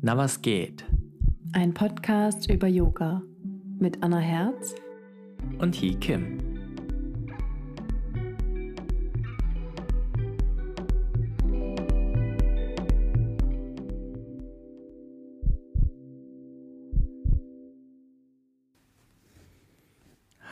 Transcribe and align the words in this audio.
Na 0.00 0.16
was 0.16 0.40
geht? 0.42 0.84
Ein 1.52 1.74
Podcast 1.74 2.48
über 2.48 2.68
Yoga 2.68 3.20
mit 3.80 4.00
Anna 4.00 4.20
Herz 4.20 4.76
Und 5.58 5.74
Hee 5.74 5.96
Kim. 5.96 6.38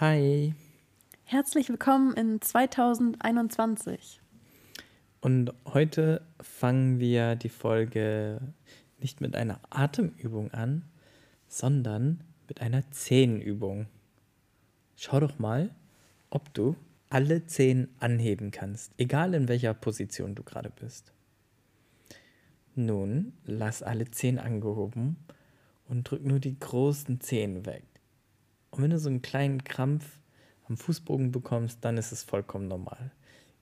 Hi. 0.00 0.54
Herzlich 1.22 1.68
willkommen 1.68 2.14
in 2.14 2.40
2021. 2.40 4.20
Und 5.20 5.54
heute 5.72 6.26
fangen 6.40 6.98
wir 6.98 7.36
die 7.36 7.48
Folge 7.48 8.40
nicht 8.98 9.20
mit 9.20 9.36
einer 9.36 9.60
Atemübung 9.70 10.50
an, 10.52 10.84
sondern 11.48 12.22
mit 12.48 12.60
einer 12.60 12.90
Zehenübung. 12.90 13.86
Schau 14.96 15.20
doch 15.20 15.38
mal, 15.38 15.74
ob 16.30 16.52
du 16.54 16.76
alle 17.08 17.46
Zehen 17.46 17.88
anheben 18.00 18.50
kannst, 18.50 18.92
egal 18.98 19.34
in 19.34 19.48
welcher 19.48 19.74
Position 19.74 20.34
du 20.34 20.42
gerade 20.42 20.70
bist. 20.70 21.12
Nun 22.74 23.32
lass 23.44 23.82
alle 23.82 24.10
Zehen 24.10 24.38
angehoben 24.38 25.16
und 25.88 26.10
drück 26.10 26.24
nur 26.24 26.40
die 26.40 26.58
großen 26.58 27.20
Zehen 27.20 27.64
weg. 27.64 27.84
Und 28.70 28.82
wenn 28.82 28.90
du 28.90 28.98
so 28.98 29.08
einen 29.08 29.22
kleinen 29.22 29.64
Krampf 29.64 30.20
am 30.68 30.76
Fußbogen 30.76 31.32
bekommst, 31.32 31.78
dann 31.84 31.96
ist 31.96 32.12
es 32.12 32.22
vollkommen 32.22 32.68
normal. 32.68 33.12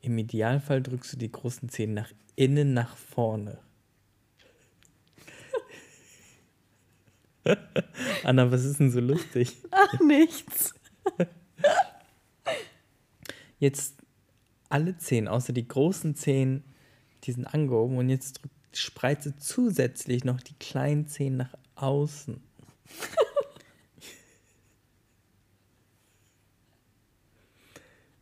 Im 0.00 0.18
Idealfall 0.18 0.82
drückst 0.82 1.12
du 1.12 1.16
die 1.16 1.30
großen 1.30 1.68
Zehen 1.68 1.94
nach 1.94 2.10
innen, 2.34 2.74
nach 2.74 2.96
vorne. 2.96 3.58
Anna, 8.24 8.50
was 8.50 8.64
ist 8.64 8.80
denn 8.80 8.90
so 8.90 9.00
lustig? 9.00 9.56
Ach, 9.70 10.00
nichts. 10.00 10.74
Jetzt 13.58 13.96
alle 14.68 14.96
Zehen, 14.98 15.28
außer 15.28 15.52
die 15.52 15.68
großen 15.68 16.14
Zehen, 16.16 16.64
die 17.24 17.32
sind 17.32 17.46
angehoben 17.46 17.98
und 17.98 18.08
jetzt 18.08 18.40
spreize 18.72 19.36
zusätzlich 19.38 20.24
noch 20.24 20.40
die 20.40 20.54
kleinen 20.54 21.06
Zehen 21.06 21.36
nach 21.36 21.54
außen. 21.76 22.40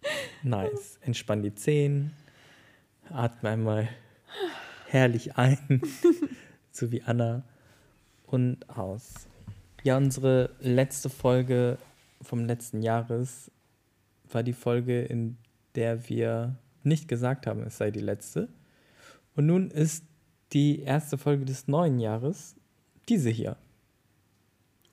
nice. 0.43 0.99
Entspann 1.01 1.43
die 1.43 1.55
Zehen, 1.55 2.13
atme 3.09 3.49
einmal 3.51 3.89
herrlich 4.89 5.37
ein, 5.37 5.81
so 6.71 6.91
wie 6.93 7.03
Anna, 7.03 7.45
und 8.33 8.69
aus. 8.71 9.29
Ja, 9.83 9.97
unsere 9.97 10.51
letzte 10.61 11.11
Folge 11.11 11.77
vom 12.23 12.47
letzten 12.47 12.83
Jahres 12.83 13.51
war 14.31 14.43
die 14.43 14.53
Folge, 14.53 15.03
in 15.03 15.37
der 15.75 16.09
wir 16.09 16.57
nicht 16.83 17.09
gesagt 17.09 17.47
haben, 17.47 17.63
es 17.63 17.77
sei 17.77 17.91
die 17.91 18.01
letzte. 18.01 18.49
Und 19.37 19.47
nun 19.47 19.71
ist 19.71 20.05
die 20.53 20.81
erste 20.81 21.19
Folge 21.19 21.45
des 21.45 21.69
neuen 21.69 21.99
Jahres 21.99 22.57
diese 23.09 23.31
hier. 23.31 23.57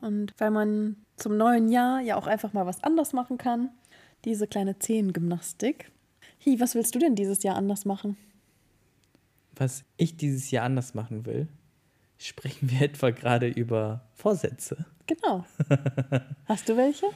Und 0.01 0.33
weil 0.37 0.51
man 0.51 0.97
zum 1.15 1.37
neuen 1.37 1.69
Jahr 1.69 2.01
ja 2.01 2.15
auch 2.15 2.27
einfach 2.27 2.53
mal 2.53 2.65
was 2.65 2.83
anders 2.83 3.13
machen 3.13 3.37
kann, 3.37 3.69
diese 4.25 4.47
kleine 4.47 4.79
Zehengymnastik. 4.79 5.91
Hi, 6.45 6.59
was 6.59 6.75
willst 6.75 6.95
du 6.95 6.99
denn 6.99 7.15
dieses 7.15 7.43
Jahr 7.43 7.55
anders 7.55 7.85
machen? 7.85 8.17
Was 9.55 9.83
ich 9.97 10.15
dieses 10.15 10.51
Jahr 10.51 10.65
anders 10.65 10.93
machen 10.93 11.25
will, 11.25 11.47
sprechen 12.19 12.69
wir 12.69 12.81
etwa 12.83 13.09
gerade 13.09 13.47
über 13.47 14.07
Vorsätze. 14.13 14.85
Genau. 15.07 15.45
Hast 16.45 16.69
du 16.69 16.77
welche? 16.77 17.07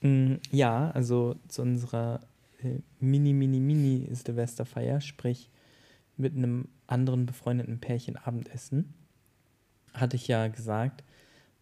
Mm, 0.00 0.36
Ja, 0.50 0.90
also 0.92 1.36
zu 1.48 1.60
unserer 1.62 2.20
äh, 2.62 2.78
Mini, 2.98 3.34
Mini, 3.34 3.60
Mini 3.60 4.08
Silvesterfeier, 4.14 5.00
sprich 5.00 5.50
mit 6.16 6.34
einem 6.36 6.68
anderen 6.86 7.26
befreundeten 7.26 7.78
Pärchen 7.80 8.16
Abendessen, 8.16 8.94
hatte 9.92 10.16
ich 10.16 10.28
ja 10.28 10.48
gesagt, 10.48 11.04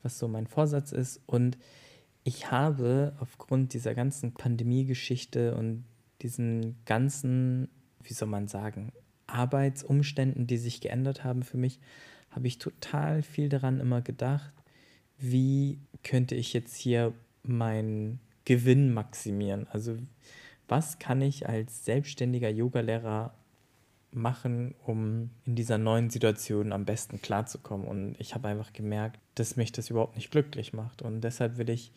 was 0.02 0.18
so 0.18 0.28
mein 0.28 0.46
Vorsatz 0.46 0.92
ist. 0.92 1.20
Und 1.26 1.58
ich 2.22 2.50
habe 2.50 3.16
aufgrund 3.20 3.72
dieser 3.74 3.94
ganzen 3.94 4.32
Pandemie-Geschichte 4.34 5.56
und 5.56 5.84
diesen 6.22 6.76
ganzen, 6.84 7.68
wie 8.02 8.12
soll 8.12 8.28
man 8.28 8.46
sagen, 8.46 8.92
Arbeitsumständen, 9.26 10.46
die 10.46 10.58
sich 10.58 10.80
geändert 10.80 11.24
haben 11.24 11.42
für 11.42 11.56
mich, 11.56 11.80
habe 12.30 12.46
ich 12.46 12.58
total 12.58 13.22
viel 13.22 13.48
daran 13.48 13.80
immer 13.80 14.00
gedacht, 14.00 14.52
wie 15.18 15.78
könnte 16.02 16.34
ich 16.34 16.52
jetzt 16.52 16.76
hier 16.76 17.12
meinen 17.42 18.20
Gewinn 18.44 18.92
maximieren? 18.94 19.66
Also 19.70 19.96
was 20.68 20.98
kann 20.98 21.20
ich 21.20 21.48
als 21.48 21.84
selbstständiger 21.84 22.48
Yogalehrer 22.48 23.34
machen, 24.12 24.74
um 24.86 25.30
in 25.44 25.56
dieser 25.56 25.78
neuen 25.78 26.10
Situation 26.10 26.72
am 26.72 26.84
besten 26.84 27.20
klarzukommen? 27.20 27.86
Und 27.86 28.16
ich 28.18 28.34
habe 28.34 28.48
einfach 28.48 28.72
gemerkt, 28.72 29.18
dass 29.34 29.56
mich 29.56 29.72
das 29.72 29.90
überhaupt 29.90 30.16
nicht 30.16 30.30
glücklich 30.30 30.72
macht. 30.72 31.02
Und 31.02 31.22
deshalb 31.22 31.58
will 31.58 31.70
ich 31.70 31.92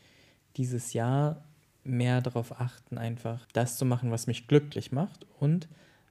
dieses 0.57 0.93
Jahr 0.93 1.43
mehr 1.83 2.21
darauf 2.21 2.59
achten, 2.59 2.97
einfach 2.97 3.45
das 3.53 3.77
zu 3.77 3.85
machen, 3.85 4.11
was 4.11 4.27
mich 4.27 4.47
glücklich 4.47 4.91
macht. 4.91 5.25
Und 5.39 5.67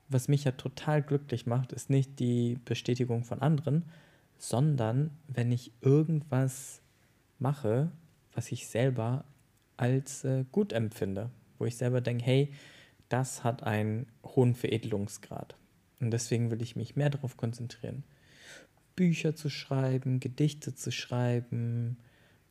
was 0.09 0.29
mich 0.29 0.45
ja 0.45 0.53
total 0.53 1.03
glücklich 1.03 1.47
macht, 1.47 1.73
ist 1.73 1.91
nicht 1.91 2.19
die 2.21 2.59
Bestätigung 2.65 3.25
von 3.25 3.41
anderen, 3.41 3.85
sondern 4.43 5.17
wenn 5.29 5.53
ich 5.53 5.73
irgendwas 5.83 6.83
mache, 7.39 7.93
was 8.33 8.51
ich 8.51 8.67
selber 8.67 9.25
als 9.77 10.25
äh, 10.25 10.45
gut 10.51 10.73
empfinde, 10.73 11.31
wo 11.59 11.65
ich 11.65 11.77
selber 11.77 12.01
denke, 12.01 12.25
hey, 12.25 12.53
das 13.09 13.45
hat 13.45 13.63
einen 13.63 14.07
hohen 14.25 14.57
Veredelungsgrad. 14.57 15.57
Und 16.01 16.11
deswegen 16.11 16.51
will 16.51 16.61
ich 16.61 16.75
mich 16.75 16.97
mehr 16.97 17.09
darauf 17.09 17.37
konzentrieren, 17.37 18.03
Bücher 18.97 19.37
zu 19.37 19.49
schreiben, 19.49 20.19
Gedichte 20.19 20.75
zu 20.75 20.91
schreiben, 20.91 21.99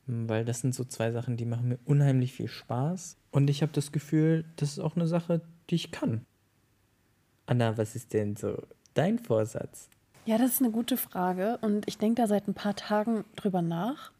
weil 0.08 0.46
das 0.46 0.62
sind 0.62 0.74
so 0.74 0.86
zwei 0.86 1.12
Sachen, 1.12 1.36
die 1.36 1.46
machen 1.46 1.68
mir 1.68 1.80
unheimlich 1.84 2.32
viel 2.32 2.48
Spaß. 2.48 3.18
Und 3.32 3.50
ich 3.50 3.62
habe 3.62 3.74
das 3.74 3.92
Gefühl, 3.92 4.46
das 4.56 4.72
ist 4.72 4.80
auch 4.80 4.96
eine 4.96 5.08
Sache, 5.08 5.42
die 5.70 5.76
ich 5.76 5.92
kann. 5.92 6.26
Anna, 7.48 7.78
was 7.78 7.98
ist 7.98 8.14
denn 8.14 8.38
so 8.38 8.66
dein 8.94 9.20
Vorsatz? 9.20 9.90
Ja, 10.26 10.38
das 10.38 10.52
ist 10.52 10.62
eine 10.62 10.72
gute 10.72 10.98
Frage. 10.98 11.58
Und 11.62 11.88
ich 11.88 11.98
denke 11.98 12.22
da 12.22 12.28
seit 12.28 12.48
ein 12.48 12.54
paar 12.54 12.76
Tagen 12.76 13.26
drüber 13.36 13.62
nach, 13.62 14.12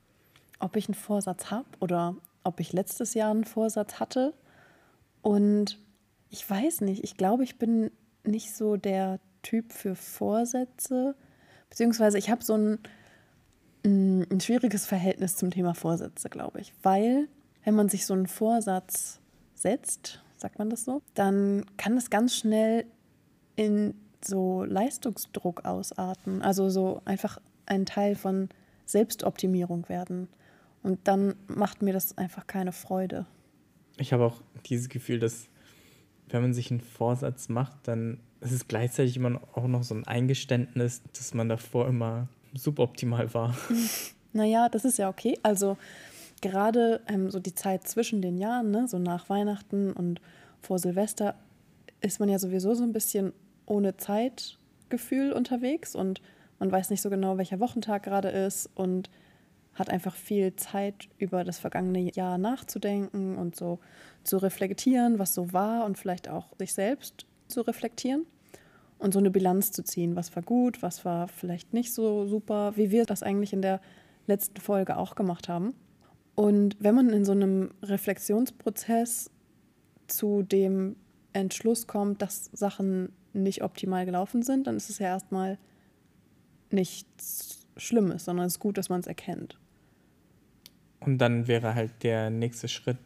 ob 0.60 0.76
ich 0.76 0.88
einen 0.88 0.96
Vorsatz 0.96 1.52
habe 1.52 1.68
oder 1.80 2.16
ob 2.44 2.60
ich 2.60 2.74
letztes 2.74 3.14
Jahr 3.14 3.32
einen 3.32 3.46
Vorsatz 3.46 4.00
hatte. 4.00 4.34
Und 5.22 5.78
ich 6.30 6.50
weiß 6.50 6.82
nicht, 6.82 7.04
ich 7.04 7.18
glaube, 7.18 7.44
ich 7.44 7.60
bin 7.60 7.92
nicht 8.24 8.56
so 8.56 8.78
der 8.78 9.20
Typ 9.44 9.74
für 9.74 9.96
Vorsätze. 9.96 11.16
Beziehungsweise 11.70 12.18
ich 12.18 12.32
habe 12.32 12.44
so 12.44 12.56
ein, 12.56 12.80
mm, 13.84 14.24
ein 14.32 14.40
schwieriges 14.40 14.88
Verhältnis 14.88 15.36
zum 15.36 15.52
Thema 15.52 15.76
Vorsätze, 15.76 16.30
glaube 16.30 16.62
ich. 16.62 16.74
Weil, 16.82 17.28
wenn 17.64 17.76
man 17.76 17.90
sich 17.90 18.08
so 18.08 18.14
einen 18.16 18.28
Vorsatz 18.28 19.20
setzt, 19.54 20.24
sagt 20.38 20.58
man 20.58 20.72
das 20.72 20.84
so, 20.84 21.04
dann 21.14 21.66
kann 21.78 21.96
es 21.96 22.10
ganz 22.10 22.36
schnell 22.36 22.86
in 23.56 23.94
so 24.26 24.64
Leistungsdruck 24.64 25.66
ausarten. 25.66 26.42
Also 26.42 26.70
so 26.70 27.02
einfach 27.06 27.40
ein 27.66 27.86
Teil 27.86 28.16
von 28.16 28.50
Selbstoptimierung 28.86 29.88
werden. 29.90 30.28
Und 30.84 31.00
dann 31.08 31.36
macht 31.48 31.82
mir 31.82 31.94
das 31.94 32.18
einfach 32.18 32.48
keine 32.48 32.72
Freude. 32.72 33.26
Ich 33.98 34.14
habe 34.14 34.26
auch 34.26 34.42
dieses 34.66 34.90
Gefühl, 34.90 35.20
dass 35.20 35.48
wenn 36.30 36.42
man 36.42 36.54
sich 36.54 36.72
einen 36.72 36.82
Vorsatz 36.82 37.50
macht, 37.50 37.88
dann 37.88 38.20
ist 38.40 38.52
es 38.52 38.68
gleichzeitig 38.68 39.18
immer 39.18 39.42
auch 39.54 39.68
noch 39.68 39.84
so 39.84 39.94
ein 39.94 40.08
Eingeständnis, 40.08 41.02
dass 41.16 41.34
man 41.34 41.50
davor 41.50 41.88
immer 41.88 42.28
suboptimal 42.54 43.34
war. 43.34 43.56
Naja, 44.34 44.70
das 44.70 44.86
ist 44.86 44.98
ja 44.98 45.10
okay. 45.10 45.38
Also 45.44 45.76
gerade 46.42 47.02
ähm, 47.08 47.30
so 47.30 47.42
die 47.42 47.54
Zeit 47.54 47.86
zwischen 47.86 48.22
den 48.22 48.38
Jahren, 48.38 48.72
ne, 48.72 48.88
so 48.88 48.98
nach 48.98 49.30
Weihnachten 49.30 49.92
und 49.92 50.22
vor 50.62 50.80
Silvester, 50.80 51.36
ist 52.00 52.22
man 52.22 52.30
ja 52.30 52.40
sowieso 52.40 52.74
so 52.74 52.84
ein 52.84 52.94
bisschen 52.94 53.34
ohne 53.72 53.96
Zeitgefühl 53.96 55.32
unterwegs 55.32 55.96
und 55.96 56.22
man 56.60 56.72
weiß 56.72 56.90
nicht 56.90 57.02
so 57.02 57.10
genau, 57.10 57.38
welcher 57.38 57.60
Wochentag 57.60 58.04
gerade 58.04 58.30
ist 58.30 58.70
und 58.76 59.10
hat 59.74 59.90
einfach 59.90 60.16
viel 60.16 60.56
Zeit 60.58 61.08
über 61.18 61.46
das 61.46 61.58
vergangene 61.58 62.12
Jahr 62.14 62.38
nachzudenken 62.38 63.38
und 63.38 63.56
so 63.56 63.80
zu 64.24 64.38
reflektieren, 64.38 65.18
was 65.18 65.34
so 65.34 65.54
war 65.54 65.86
und 65.86 65.98
vielleicht 65.98 66.28
auch 66.28 66.48
sich 66.60 66.74
selbst 66.74 67.26
zu 67.48 67.62
reflektieren 67.62 68.26
und 69.00 69.14
so 69.14 69.20
eine 69.20 69.32
Bilanz 69.32 69.72
zu 69.72 69.84
ziehen, 69.84 70.18
was 70.18 70.36
war 70.36 70.44
gut, 70.44 70.84
was 70.84 71.06
war 71.06 71.30
vielleicht 71.30 71.74
nicht 71.74 71.94
so 71.94 72.28
super, 72.28 72.74
wie 72.76 72.92
wir 72.92 73.06
das 73.06 73.24
eigentlich 73.24 73.54
in 73.54 73.62
der 73.62 73.80
letzten 74.28 74.60
Folge 74.60 74.98
auch 74.98 75.16
gemacht 75.16 75.48
haben. 75.48 75.74
Und 76.36 76.76
wenn 76.80 76.96
man 76.96 77.10
in 77.10 77.24
so 77.24 77.32
einem 77.32 77.72
Reflexionsprozess 77.82 79.32
zu 80.08 80.44
dem 80.44 80.98
Entschluss 81.34 81.88
kommt, 81.88 82.22
dass 82.22 82.50
Sachen 82.54 83.14
nicht 83.34 83.64
optimal 83.64 84.06
gelaufen 84.06 84.44
sind, 84.44 84.68
dann 84.68 84.78
ist 84.78 84.90
es 84.90 85.00
ja 85.00 85.08
erstmal 85.08 85.58
nichts 86.70 87.66
schlimm 87.78 88.12
ist, 88.12 88.26
sondern 88.26 88.46
es 88.46 88.54
ist 88.54 88.60
gut, 88.60 88.78
dass 88.78 88.90
man 88.90 89.00
es 89.00 89.08
erkennt. 89.08 89.58
Und 91.00 91.18
dann 91.18 91.48
wäre 91.48 91.74
halt 91.74 92.04
der 92.04 92.30
nächste 92.30 92.68
Schritt, 92.68 92.98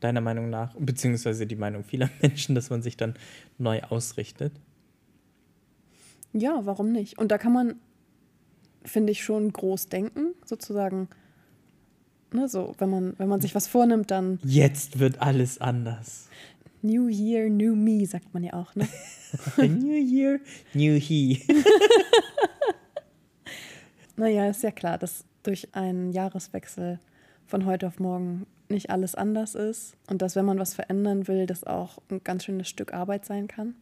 deiner 0.00 0.20
Meinung 0.20 0.50
nach, 0.50 0.74
beziehungsweise 0.78 1.46
die 1.46 1.56
Meinung 1.56 1.84
vieler 1.84 2.10
Menschen, 2.22 2.54
dass 2.54 2.70
man 2.70 2.82
sich 2.82 2.96
dann 2.96 3.14
neu 3.58 3.82
ausrichtet? 3.82 4.52
Ja, 6.32 6.60
warum 6.64 6.92
nicht? 6.92 7.18
Und 7.18 7.30
da 7.30 7.38
kann 7.38 7.52
man, 7.52 7.74
finde 8.84 9.12
ich, 9.12 9.22
schon 9.22 9.52
groß 9.52 9.88
denken, 9.88 10.34
sozusagen. 10.44 11.08
Ne, 12.32 12.48
so, 12.48 12.74
wenn 12.78 12.88
man, 12.88 13.14
wenn 13.18 13.28
man 13.28 13.42
sich 13.42 13.54
was 13.54 13.66
vornimmt, 13.66 14.10
dann. 14.10 14.38
Jetzt 14.42 14.98
wird 14.98 15.20
alles 15.20 15.60
anders. 15.60 16.28
New 16.82 17.08
Year, 17.08 17.48
New 17.48 17.74
Me, 17.74 18.04
sagt 18.06 18.34
man 18.34 18.42
ja 18.42 18.54
auch, 18.54 18.74
ne? 18.74 18.88
new 19.56 19.94
Year, 19.94 20.40
New 20.74 20.98
He. 20.98 21.42
naja, 24.16 24.48
ist 24.48 24.62
ja 24.62 24.70
klar, 24.70 24.98
dass 24.98 25.24
durch 25.42 25.74
einen 25.74 26.12
Jahreswechsel 26.12 26.98
von 27.46 27.66
heute 27.66 27.86
auf 27.86 27.98
morgen 27.98 28.46
nicht 28.68 28.90
alles 28.90 29.14
anders 29.14 29.54
ist 29.54 29.96
und 30.08 30.22
dass, 30.22 30.34
wenn 30.34 30.44
man 30.44 30.58
was 30.58 30.74
verändern 30.74 31.28
will, 31.28 31.46
das 31.46 31.64
auch 31.64 31.98
ein 32.10 32.24
ganz 32.24 32.44
schönes 32.44 32.68
Stück 32.68 32.92
Arbeit 32.92 33.24
sein 33.24 33.46
kann. 33.46 33.74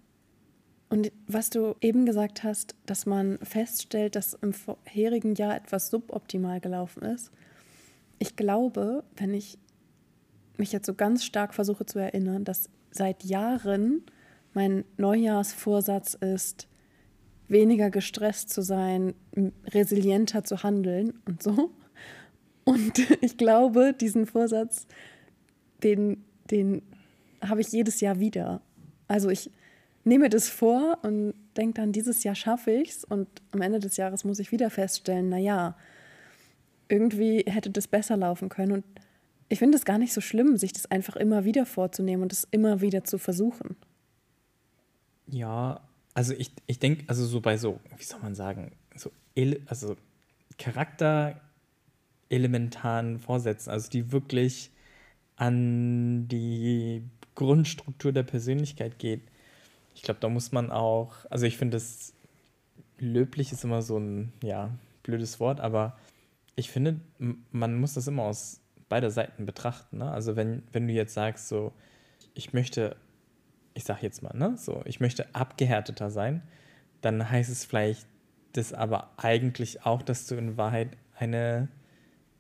Und 0.91 1.13
was 1.29 1.51
du 1.51 1.77
eben 1.81 2.05
gesagt 2.05 2.43
hast, 2.43 2.75
dass 2.85 3.07
man 3.07 3.39
feststellt, 3.43 4.17
dass 4.17 4.35
im 4.35 4.53
vorherigen 4.53 5.37
Jahr 5.37 5.57
etwas 5.57 5.89
suboptimal 5.89 6.61
gelaufen 6.61 7.05
ist. 7.05 7.31
Ich 8.19 8.35
glaube, 8.35 9.05
wenn 9.17 9.33
ich 9.33 9.57
mich 10.59 10.73
jetzt 10.73 10.87
so 10.87 10.95
ganz 10.95 11.25
stark 11.25 11.55
versuche 11.55 11.87
zu 11.87 12.01
erinnern, 12.01 12.45
dass 12.45 12.69
seit 12.91 13.25
Jahren 13.25 14.03
mein 14.53 14.85
Neujahrsvorsatz 14.97 16.15
ist, 16.15 16.69
weniger 17.49 17.91
gestresst 17.91 18.51
zu 18.51 18.63
sein, 18.63 19.15
resilienter 19.67 20.45
zu 20.45 20.63
handeln 20.63 21.15
und 21.27 21.43
so. 21.43 21.71
Und 22.65 22.99
ich 23.21 23.37
glaube, 23.37 23.93
diesen 23.93 24.27
Vorsatz, 24.27 24.87
den, 25.83 26.25
den 26.51 26.83
habe 27.43 27.61
ich 27.61 27.73
jedes 27.73 28.01
Jahr 28.01 28.21
wieder. 28.21 28.61
Also 29.09 29.29
ich 29.31 29.51
nehme 30.05 30.29
das 30.29 30.49
vor 30.49 30.99
und 31.03 31.35
denke 31.57 31.81
dann, 31.81 31.93
dieses 31.93 32.23
Jahr 32.23 32.35
schaffe 32.35 32.71
ich 32.71 32.91
es. 32.91 33.05
Und 33.05 33.29
am 33.51 33.61
Ende 33.61 33.81
des 33.81 33.97
Jahres 33.97 34.25
muss 34.25 34.39
ich 34.39 34.53
wieder 34.53 34.71
feststellen, 34.71 35.29
naja, 35.29 35.77
irgendwie 36.89 37.45
hätte 37.47 37.71
das 37.71 37.89
besser 37.89 38.17
laufen 38.17 38.49
können. 38.49 38.73
Und 38.73 38.85
ich 39.51 39.59
finde 39.59 39.77
es 39.77 39.85
gar 39.85 39.99
nicht 39.99 40.13
so 40.13 40.21
schlimm, 40.21 40.57
sich 40.57 40.73
das 40.73 40.87
einfach 40.87 41.17
immer 41.17 41.45
wieder 41.45 41.67
vorzunehmen 41.67 42.23
und 42.23 42.33
es 42.33 42.47
immer 42.53 42.81
wieder 42.81 43.05
zu 43.05 43.19
versuchen. 43.19 43.77
Ja, 45.27 45.81
also 46.15 46.33
ich, 46.35 46.53
ich 46.67 46.79
denke, 46.79 47.05
also 47.09 47.27
so 47.27 47.41
bei 47.41 47.57
so, 47.57 47.81
wie 47.99 48.05
soll 48.05 48.21
man 48.21 48.35
sagen, 48.37 48.73
so, 48.95 49.11
also 49.67 49.97
Charakter 50.57 51.41
elementaren 52.29 53.19
Vorsätzen, 53.19 53.71
also 53.71 53.91
die 53.91 54.13
wirklich 54.13 54.71
an 55.35 56.29
die 56.29 57.03
Grundstruktur 57.35 58.13
der 58.13 58.23
Persönlichkeit 58.23 59.01
geht. 59.01 59.23
Ich 59.97 60.03
glaube, 60.03 60.21
da 60.21 60.29
muss 60.29 60.53
man 60.53 60.71
auch, 60.71 61.25
also 61.29 61.45
ich 61.45 61.57
finde 61.57 61.77
das 61.77 62.13
löblich 62.99 63.51
ist 63.51 63.65
immer 63.65 63.83
so 63.83 63.99
ein, 63.99 64.33
ja, 64.45 64.71
blödes 65.03 65.41
Wort, 65.41 65.59
aber 65.59 65.99
ich 66.55 66.71
finde, 66.71 67.01
man 67.51 67.81
muss 67.81 67.95
das 67.95 68.07
immer 68.07 68.25
aus 68.25 68.61
beider 68.91 69.11
Seiten 69.11 69.47
betrachten. 69.47 69.99
Ne? 69.99 70.11
Also 70.11 70.37
wenn, 70.37 70.63
wenn 70.73 70.87
du 70.87 70.93
jetzt 70.93 71.15
sagst, 71.15 71.49
so, 71.49 71.73
ich 72.35 72.53
möchte, 72.53 72.97
ich 73.73 73.85
sag 73.85 74.03
jetzt 74.03 74.23
mal, 74.23 74.37
ne, 74.37 74.55
so, 74.59 74.83
ich 74.85 75.01
möchte 75.01 75.35
abgehärteter 75.35 76.11
sein, 76.11 76.43
dann 77.01 77.31
heißt 77.31 77.51
es 77.51 77.65
vielleicht 77.65 78.07
das 78.53 78.75
aber 78.75 79.11
eigentlich 79.17 79.87
auch, 79.87 80.03
dass 80.03 80.27
du 80.27 80.35
in 80.35 80.59
Wahrheit 80.59 80.89
eine 81.17 81.69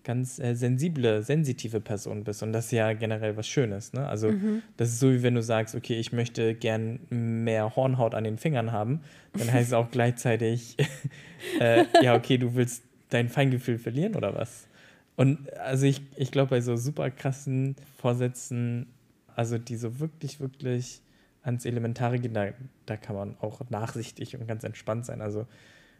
ganz 0.02 0.38
äh, 0.38 0.54
sensible, 0.54 1.22
sensitive 1.22 1.80
Person 1.80 2.24
bist. 2.24 2.42
Und 2.42 2.52
das 2.52 2.66
ist 2.66 2.72
ja 2.72 2.92
generell 2.94 3.36
was 3.36 3.46
Schönes. 3.46 3.92
Ne? 3.92 4.06
Also, 4.06 4.32
mhm. 4.32 4.62
das 4.76 4.88
ist 4.88 4.98
so, 4.98 5.12
wie 5.12 5.22
wenn 5.22 5.34
du 5.34 5.42
sagst, 5.42 5.74
okay, 5.74 6.00
ich 6.00 6.12
möchte 6.12 6.54
gern 6.54 7.00
mehr 7.10 7.76
Hornhaut 7.76 8.14
an 8.14 8.24
den 8.24 8.38
Fingern 8.38 8.72
haben, 8.72 9.02
dann 9.34 9.52
heißt 9.52 9.68
es 9.68 9.72
auch 9.72 9.90
gleichzeitig, 9.90 10.76
äh, 11.60 11.84
ja, 12.02 12.16
okay, 12.16 12.38
du 12.38 12.54
willst 12.54 12.82
dein 13.10 13.28
Feingefühl 13.28 13.78
verlieren 13.78 14.16
oder 14.16 14.34
was? 14.34 14.66
Und 15.16 15.52
also 15.54 15.86
ich, 15.86 16.02
ich 16.16 16.30
glaube, 16.30 16.50
bei 16.50 16.60
so 16.60 16.76
super 16.76 17.10
krassen 17.10 17.76
Vorsätzen, 17.98 18.86
also 19.34 19.58
die 19.58 19.76
so 19.76 20.00
wirklich, 20.00 20.40
wirklich 20.40 21.02
ans 21.42 21.64
Elementare 21.64 22.18
gehen, 22.18 22.34
da, 22.34 22.48
da 22.86 22.96
kann 22.96 23.16
man 23.16 23.36
auch 23.40 23.60
nachsichtig 23.70 24.36
und 24.36 24.46
ganz 24.46 24.64
entspannt 24.64 25.06
sein. 25.06 25.20
Also 25.20 25.46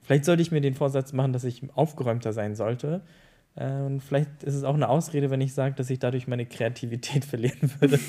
vielleicht 0.02 0.24
sollte 0.24 0.42
ich 0.42 0.52
mir 0.52 0.60
den 0.60 0.74
Vorsatz 0.74 1.12
machen, 1.12 1.32
dass 1.32 1.44
ich 1.44 1.62
aufgeräumter 1.74 2.32
sein 2.32 2.54
sollte 2.54 3.02
äh, 3.56 3.80
und 3.82 4.00
vielleicht 4.00 4.42
ist 4.42 4.54
es 4.54 4.64
auch 4.64 4.74
eine 4.74 4.88
Ausrede, 4.88 5.30
wenn 5.30 5.40
ich 5.40 5.54
sage, 5.54 5.74
dass 5.74 5.90
ich 5.90 5.98
dadurch 5.98 6.26
meine 6.26 6.46
Kreativität 6.46 7.24
verlieren 7.26 7.70
würde. 7.80 7.98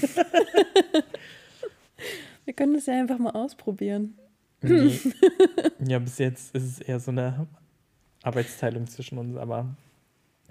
Wir 2.45 2.53
können 2.53 2.73
das 2.73 2.87
ja 2.87 2.99
einfach 2.99 3.19
mal 3.19 3.31
ausprobieren. 3.31 4.17
Nee. 4.61 4.99
Ja, 5.83 5.97
bis 5.97 6.19
jetzt 6.19 6.55
ist 6.55 6.63
es 6.63 6.79
eher 6.79 6.99
so 6.99 7.09
eine 7.09 7.47
Arbeitsteilung 8.21 8.85
zwischen 8.85 9.17
uns, 9.17 9.35
aber 9.35 9.75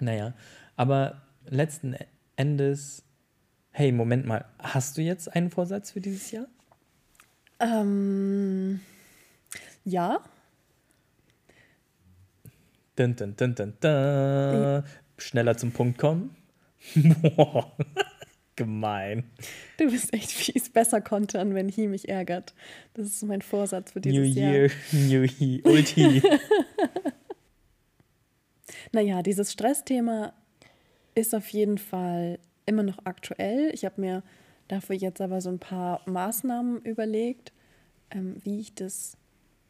naja. 0.01 0.33
Aber 0.75 1.21
letzten 1.47 1.95
Endes, 2.35 3.03
hey, 3.71 3.91
Moment 3.91 4.25
mal, 4.25 4.45
hast 4.59 4.97
du 4.97 5.01
jetzt 5.01 5.33
einen 5.33 5.49
Vorsatz 5.49 5.91
für 5.91 6.01
dieses 6.01 6.31
Jahr? 6.31 6.47
Ähm, 7.59 8.79
ja. 9.85 10.23
Dun, 12.95 13.15
dun, 13.15 13.35
dun, 13.35 13.55
dun, 13.55 13.73
dun. 13.79 14.83
Schneller 15.17 15.57
zum 15.57 15.71
Punkt 15.71 15.97
kommen. 15.97 16.35
Gemein. 18.55 19.23
Du 19.77 19.89
bist 19.89 20.13
echt 20.13 20.31
fies. 20.31 20.69
Besser 20.69 21.01
kontern, 21.01 21.53
wenn 21.55 21.69
He 21.69 21.87
mich 21.87 22.09
ärgert. 22.09 22.53
Das 22.93 23.07
ist 23.07 23.23
mein 23.23 23.41
Vorsatz 23.41 23.93
für 23.93 24.01
dieses 24.01 24.35
New 24.35 24.41
Jahr. 24.41 24.51
Year, 24.51 24.71
New 24.91 25.23
He, 25.27 25.61
Ulti. 25.63 26.21
naja, 28.91 29.21
dieses 29.21 29.51
Stressthema 29.51 30.33
ist 31.15 31.33
auf 31.35 31.49
jeden 31.49 31.77
Fall 31.77 32.39
immer 32.65 32.83
noch 32.83 32.99
aktuell. 33.05 33.71
Ich 33.73 33.85
habe 33.85 33.99
mir 33.99 34.23
dafür 34.67 34.95
jetzt 34.95 35.21
aber 35.21 35.41
so 35.41 35.49
ein 35.49 35.59
paar 35.59 36.01
Maßnahmen 36.05 36.81
überlegt, 36.83 37.51
ähm, 38.11 38.37
wie 38.43 38.59
ich 38.59 38.73
das 38.75 39.17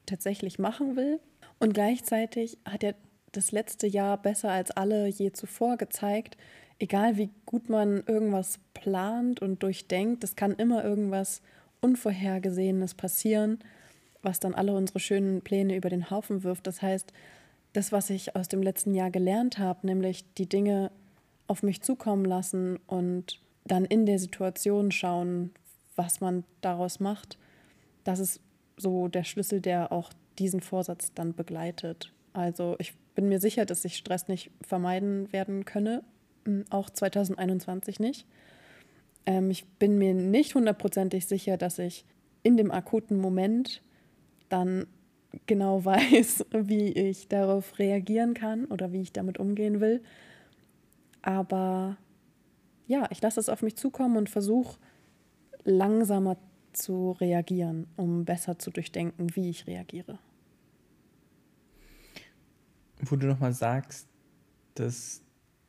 tatsächlich 0.05 0.59
machen 0.59 0.95
will. 0.95 1.19
Und 1.59 1.73
gleichzeitig 1.73 2.57
hat 2.65 2.83
ja 2.83 2.93
das 3.31 3.51
letzte 3.51 3.87
Jahr 3.87 4.21
besser 4.21 4.51
als 4.51 4.71
alle 4.71 5.07
je 5.07 5.31
zuvor 5.31 5.77
gezeigt, 5.77 6.37
egal 6.79 7.17
wie 7.17 7.29
gut 7.45 7.69
man 7.69 8.03
irgendwas 8.07 8.59
plant 8.73 9.41
und 9.41 9.63
durchdenkt, 9.63 10.23
es 10.23 10.35
kann 10.35 10.53
immer 10.53 10.83
irgendwas 10.83 11.41
Unvorhergesehenes 11.79 12.93
passieren, 12.95 13.59
was 14.21 14.39
dann 14.39 14.53
alle 14.53 14.73
unsere 14.73 14.99
schönen 14.99 15.41
Pläne 15.41 15.75
über 15.75 15.89
den 15.89 16.09
Haufen 16.09 16.43
wirft. 16.43 16.67
Das 16.67 16.81
heißt, 16.81 17.13
das, 17.73 17.91
was 17.91 18.09
ich 18.09 18.35
aus 18.35 18.47
dem 18.47 18.61
letzten 18.61 18.93
Jahr 18.93 19.11
gelernt 19.11 19.57
habe, 19.57 19.87
nämlich 19.87 20.25
die 20.33 20.47
Dinge 20.47 20.91
auf 21.47 21.63
mich 21.63 21.81
zukommen 21.81 22.25
lassen 22.25 22.79
und 22.87 23.39
dann 23.65 23.85
in 23.85 24.05
der 24.05 24.19
Situation 24.19 24.91
schauen, 24.91 25.51
was 25.95 26.21
man 26.21 26.43
daraus 26.61 26.99
macht, 26.99 27.37
das 28.03 28.19
ist 28.19 28.39
so 28.77 29.07
der 29.07 29.23
Schlüssel, 29.23 29.61
der 29.61 29.91
auch 29.91 30.11
diesen 30.39 30.61
Vorsatz 30.61 31.13
dann 31.13 31.35
begleitet. 31.35 32.11
Also 32.33 32.75
ich 32.79 32.93
bin 33.15 33.29
mir 33.29 33.39
sicher, 33.39 33.65
dass 33.65 33.85
ich 33.85 33.97
Stress 33.97 34.27
nicht 34.27 34.51
vermeiden 34.61 35.31
werden 35.31 35.65
könne, 35.65 36.03
hm, 36.45 36.65
auch 36.69 36.89
2021 36.89 37.99
nicht. 37.99 38.25
Ähm, 39.25 39.51
ich 39.51 39.65
bin 39.65 39.97
mir 39.97 40.13
nicht 40.13 40.55
hundertprozentig 40.55 41.27
sicher, 41.27 41.57
dass 41.57 41.77
ich 41.79 42.05
in 42.43 42.57
dem 42.57 42.71
akuten 42.71 43.17
Moment 43.17 43.81
dann 44.49 44.87
genau 45.45 45.83
weiß, 45.85 46.45
wie 46.51 46.91
ich 46.91 47.27
darauf 47.27 47.79
reagieren 47.79 48.33
kann 48.33 48.65
oder 48.65 48.91
wie 48.91 49.01
ich 49.01 49.11
damit 49.13 49.37
umgehen 49.37 49.79
will. 49.79 50.01
Aber 51.21 51.97
ja, 52.87 53.07
ich 53.11 53.21
lasse 53.21 53.39
es 53.39 53.49
auf 53.49 53.61
mich 53.61 53.75
zukommen 53.75 54.17
und 54.17 54.29
versuche 54.29 54.79
langsamer 55.63 56.37
zu 56.73 57.11
reagieren, 57.11 57.87
um 57.95 58.25
besser 58.25 58.57
zu 58.57 58.71
durchdenken, 58.71 59.35
wie 59.35 59.49
ich 59.49 59.67
reagiere 59.67 60.17
wo 63.01 63.15
du 63.15 63.27
nochmal 63.27 63.53
sagst, 63.53 64.07
dass 64.75 65.23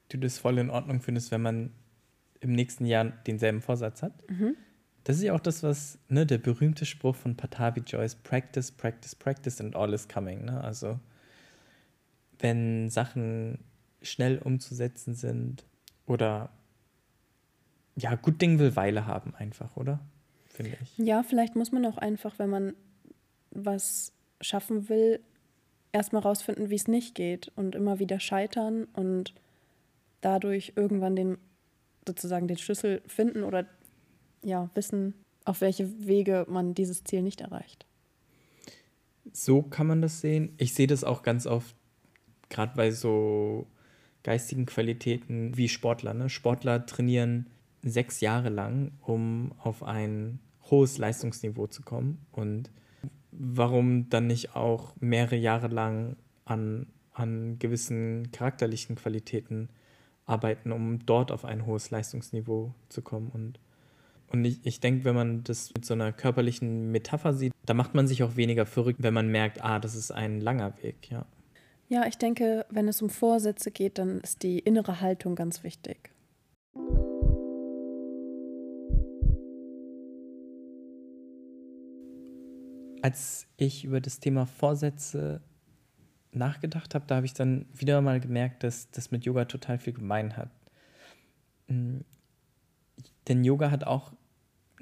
du 0.09 0.19
das 0.19 0.39
voll 0.39 0.59
in 0.59 0.71
Ordnung 0.71 1.01
findest, 1.01 1.31
wenn 1.31 1.43
man 1.43 1.71
im 2.41 2.53
nächsten 2.53 2.85
Jahr 2.85 3.05
denselben 3.05 3.61
Vorsatz 3.61 4.03
hat. 4.03 4.13
Mhm. 4.31 4.57
Das 5.05 5.17
ist 5.17 5.23
ja 5.23 5.35
auch 5.35 5.41
das, 5.41 5.63
was 5.63 5.99
ne, 6.09 6.27
der 6.27 6.39
berühmte 6.39 6.87
Spruch 6.87 7.17
von 7.17 7.37
Patavi 7.37 7.81
Joyce, 7.81 8.15
Practice, 8.15 8.71
Practice, 8.71 9.15
Practice 9.15 9.61
and 9.61 9.75
all 9.75 9.93
is 9.93 10.09
coming. 10.09 10.45
Ne? 10.45 10.63
Also 10.63 10.99
wenn 12.39 12.91
Sachen 12.91 13.59
schnell 14.01 14.39
umzusetzen 14.39 15.15
sind 15.15 15.65
oder 16.07 16.51
ja, 17.97 18.15
gut 18.15 18.41
Ding 18.41 18.59
will 18.59 18.75
Weile 18.77 19.07
haben 19.07 19.35
einfach, 19.35 19.77
oder? 19.77 20.01
Finde 20.49 20.77
ich. 20.81 20.99
Ja, 20.99 21.23
vielleicht 21.23 21.57
muss 21.57 21.73
man 21.73 21.85
auch 21.87 21.99
einfach, 21.99 22.39
wenn 22.39 22.51
man 22.51 22.75
was 23.51 24.13
schaffen 24.41 24.89
will, 24.89 25.21
erstmal 25.93 26.23
rausfinden, 26.23 26.71
wie 26.71 26.75
es 26.75 26.89
nicht 26.89 27.15
geht 27.15 27.53
und 27.55 27.75
immer 27.75 27.99
wieder 27.99 28.19
scheitern 28.19 28.85
und 28.95 29.35
dadurch 30.21 30.73
irgendwann 30.77 31.17
den 31.17 31.39
sozusagen 32.07 32.49
den 32.49 32.59
Schlüssel 32.59 33.03
finden 33.07 33.45
oder 33.45 33.67
ja, 34.43 34.71
wissen, 34.75 35.15
auf 35.45 35.61
welche 35.61 36.07
Wege 36.07 36.47
man 36.49 36.75
dieses 36.75 37.05
Ziel 37.05 37.23
nicht 37.23 37.41
erreicht. 37.41 37.87
So 39.33 39.63
kann 39.63 39.87
man 39.87 40.03
das 40.03 40.21
sehen. 40.21 40.55
Ich 40.59 40.75
sehe 40.75 40.87
das 40.87 41.05
auch 41.05 41.23
ganz 41.23 41.47
oft, 41.47 41.75
gerade 42.49 42.75
bei 42.77 42.91
so 42.91 43.67
geistigen 44.23 44.67
Qualitäten 44.67 45.57
wie 45.57 45.69
Sportler. 45.69 46.15
Ne? 46.15 46.29
Sportler 46.29 46.87
trainieren 46.87 47.47
sechs 47.83 48.21
Jahre 48.21 48.49
lang, 48.49 48.93
um 49.01 49.53
auf 49.59 49.83
ein 49.83 50.39
hohes 50.71 50.99
Leistungsniveau 50.99 51.67
zu 51.67 51.83
kommen. 51.83 52.25
Und 52.31 52.71
warum 53.33 54.09
dann 54.09 54.27
nicht 54.27 54.55
auch 54.55 54.95
mehrere 55.01 55.37
Jahre 55.37 55.69
lang 55.69 56.17
an, 56.45 56.87
an 57.13 57.59
gewissen 57.59 58.31
charakterlichen 58.33 58.97
Qualitäten 58.97 59.69
arbeiten, 60.27 60.73
um 60.73 61.05
dort 61.05 61.33
auf 61.33 61.45
ein 61.45 61.67
hohes 61.67 61.91
Leistungsniveau 61.91 62.75
zu 62.89 63.03
kommen? 63.03 63.31
Und, 63.33 63.59
und 64.33 64.47
ich, 64.47 64.65
ich 64.65 64.81
denke, 64.81 65.05
wenn 65.05 65.15
man 65.15 65.45
das 65.45 65.73
mit 65.75 65.85
so 65.85 65.93
einer 65.93 66.13
körperlichen 66.13 66.91
Metapher 66.91 67.35
sieht, 67.35 67.53
da 67.67 67.75
macht 67.75 67.95
man 67.95 68.09
sich 68.09 68.23
auch 68.23 68.37
weniger 68.37 68.65
verrückt, 68.65 69.03
wenn 69.03 69.13
man 69.13 69.29
merkt, 69.29 69.63
ah, 69.63 69.79
das 69.79 69.95
ist 69.95 70.11
ein 70.11 70.41
langer 70.41 70.73
Weg, 70.83 71.11
ja. 71.11 71.27
Ja, 71.89 72.07
ich 72.07 72.17
denke, 72.17 72.65
wenn 72.71 72.89
es 72.89 73.03
um 73.03 73.11
Vorsätze 73.11 73.71
geht, 73.71 73.99
dann 73.99 74.21
ist 74.21 74.43
die 74.43 74.59
innere 74.59 75.03
Haltung 75.03 75.35
ganz 75.35 75.63
wichtig. 75.63 76.11
Als 83.03 83.47
ich 83.59 83.85
über 83.85 84.01
das 84.01 84.21
Thema 84.21 84.47
Vorsätze 84.47 85.43
nachgedacht 86.31 86.95
habe, 86.95 87.05
da 87.07 87.17
habe 87.17 87.27
ich 87.27 87.35
dann 87.35 87.67
wieder 87.75 88.01
mal 88.01 88.21
gemerkt, 88.21 88.63
dass 88.65 88.91
das 88.93 89.11
mit 89.11 89.27
Yoga 89.27 89.45
total 89.45 89.77
viel 89.79 89.93
gemein 89.93 90.39
hat. 90.39 90.49
Hm, 91.69 92.05
denn 93.29 93.45
Yoga 93.45 93.71
hat 93.71 93.85
auch 93.85 94.13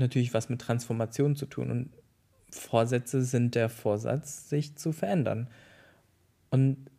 natürlich 0.01 0.35
was 0.35 0.49
mit 0.49 0.61
Transformation 0.61 1.37
zu 1.37 1.47
tun 1.47 1.71
und 1.71 1.91
Vorsätze 2.51 3.23
sind 3.23 3.55
der 3.55 3.69
Vorsatz, 3.69 4.49
sich 4.49 4.77
zu 4.77 4.93
verändern. 4.93 5.49
Und 6.51 6.91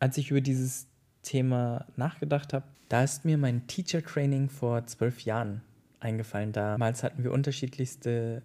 als 0.00 0.16
ich 0.16 0.30
über 0.30 0.40
dieses 0.40 0.86
Thema 1.22 1.86
nachgedacht 1.96 2.52
habe, 2.52 2.66
da 2.88 3.02
ist 3.02 3.24
mir 3.24 3.36
mein 3.36 3.66
Teacher 3.66 4.02
Training 4.02 4.48
vor 4.48 4.86
zwölf 4.86 5.22
Jahren 5.22 5.60
eingefallen. 6.00 6.52
Damals 6.52 7.02
hatten 7.02 7.24
wir 7.24 7.32
unterschiedlichste 7.32 8.42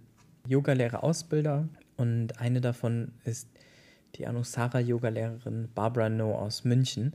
Yogalehrer-Ausbilder 0.48 1.70
und 1.98 2.40
eine 2.40 2.62
davon 2.62 3.14
ist 3.24 3.48
die 4.16 4.28
Anusara-Yoga-Lehrerin 4.28 5.70
Barbara 5.74 6.10
No 6.10 6.36
aus 6.36 6.64
München. 6.64 7.14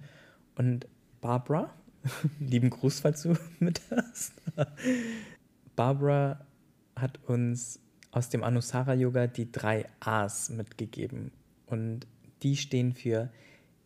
Und 0.54 0.86
Barbara, 1.20 1.74
lieben 2.40 2.70
Gruß, 2.70 3.00
falls 3.00 3.22
du 3.22 3.36
mit 3.58 3.80
hast. 3.90 4.32
Barbara 5.74 6.45
hat 6.96 7.22
uns 7.26 7.80
aus 8.10 8.28
dem 8.30 8.42
Anusara-Yoga 8.42 9.26
die 9.26 9.52
drei 9.52 9.86
A's 10.00 10.48
mitgegeben. 10.50 11.32
Und 11.66 12.06
die 12.42 12.56
stehen 12.56 12.92
für 12.92 13.30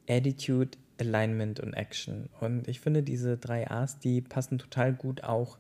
Attitude, 0.09 0.79
Alignment 1.01 1.61
und 1.61 1.75
Action. 1.75 2.29
Und 2.41 2.69
ich 2.69 2.81
finde, 2.81 3.03
diese 3.03 3.37
drei 3.37 3.71
A's, 3.71 3.99
die 3.99 4.21
passen 4.21 4.59
total 4.59 4.93
gut 4.93 5.25
auch 5.25 5.59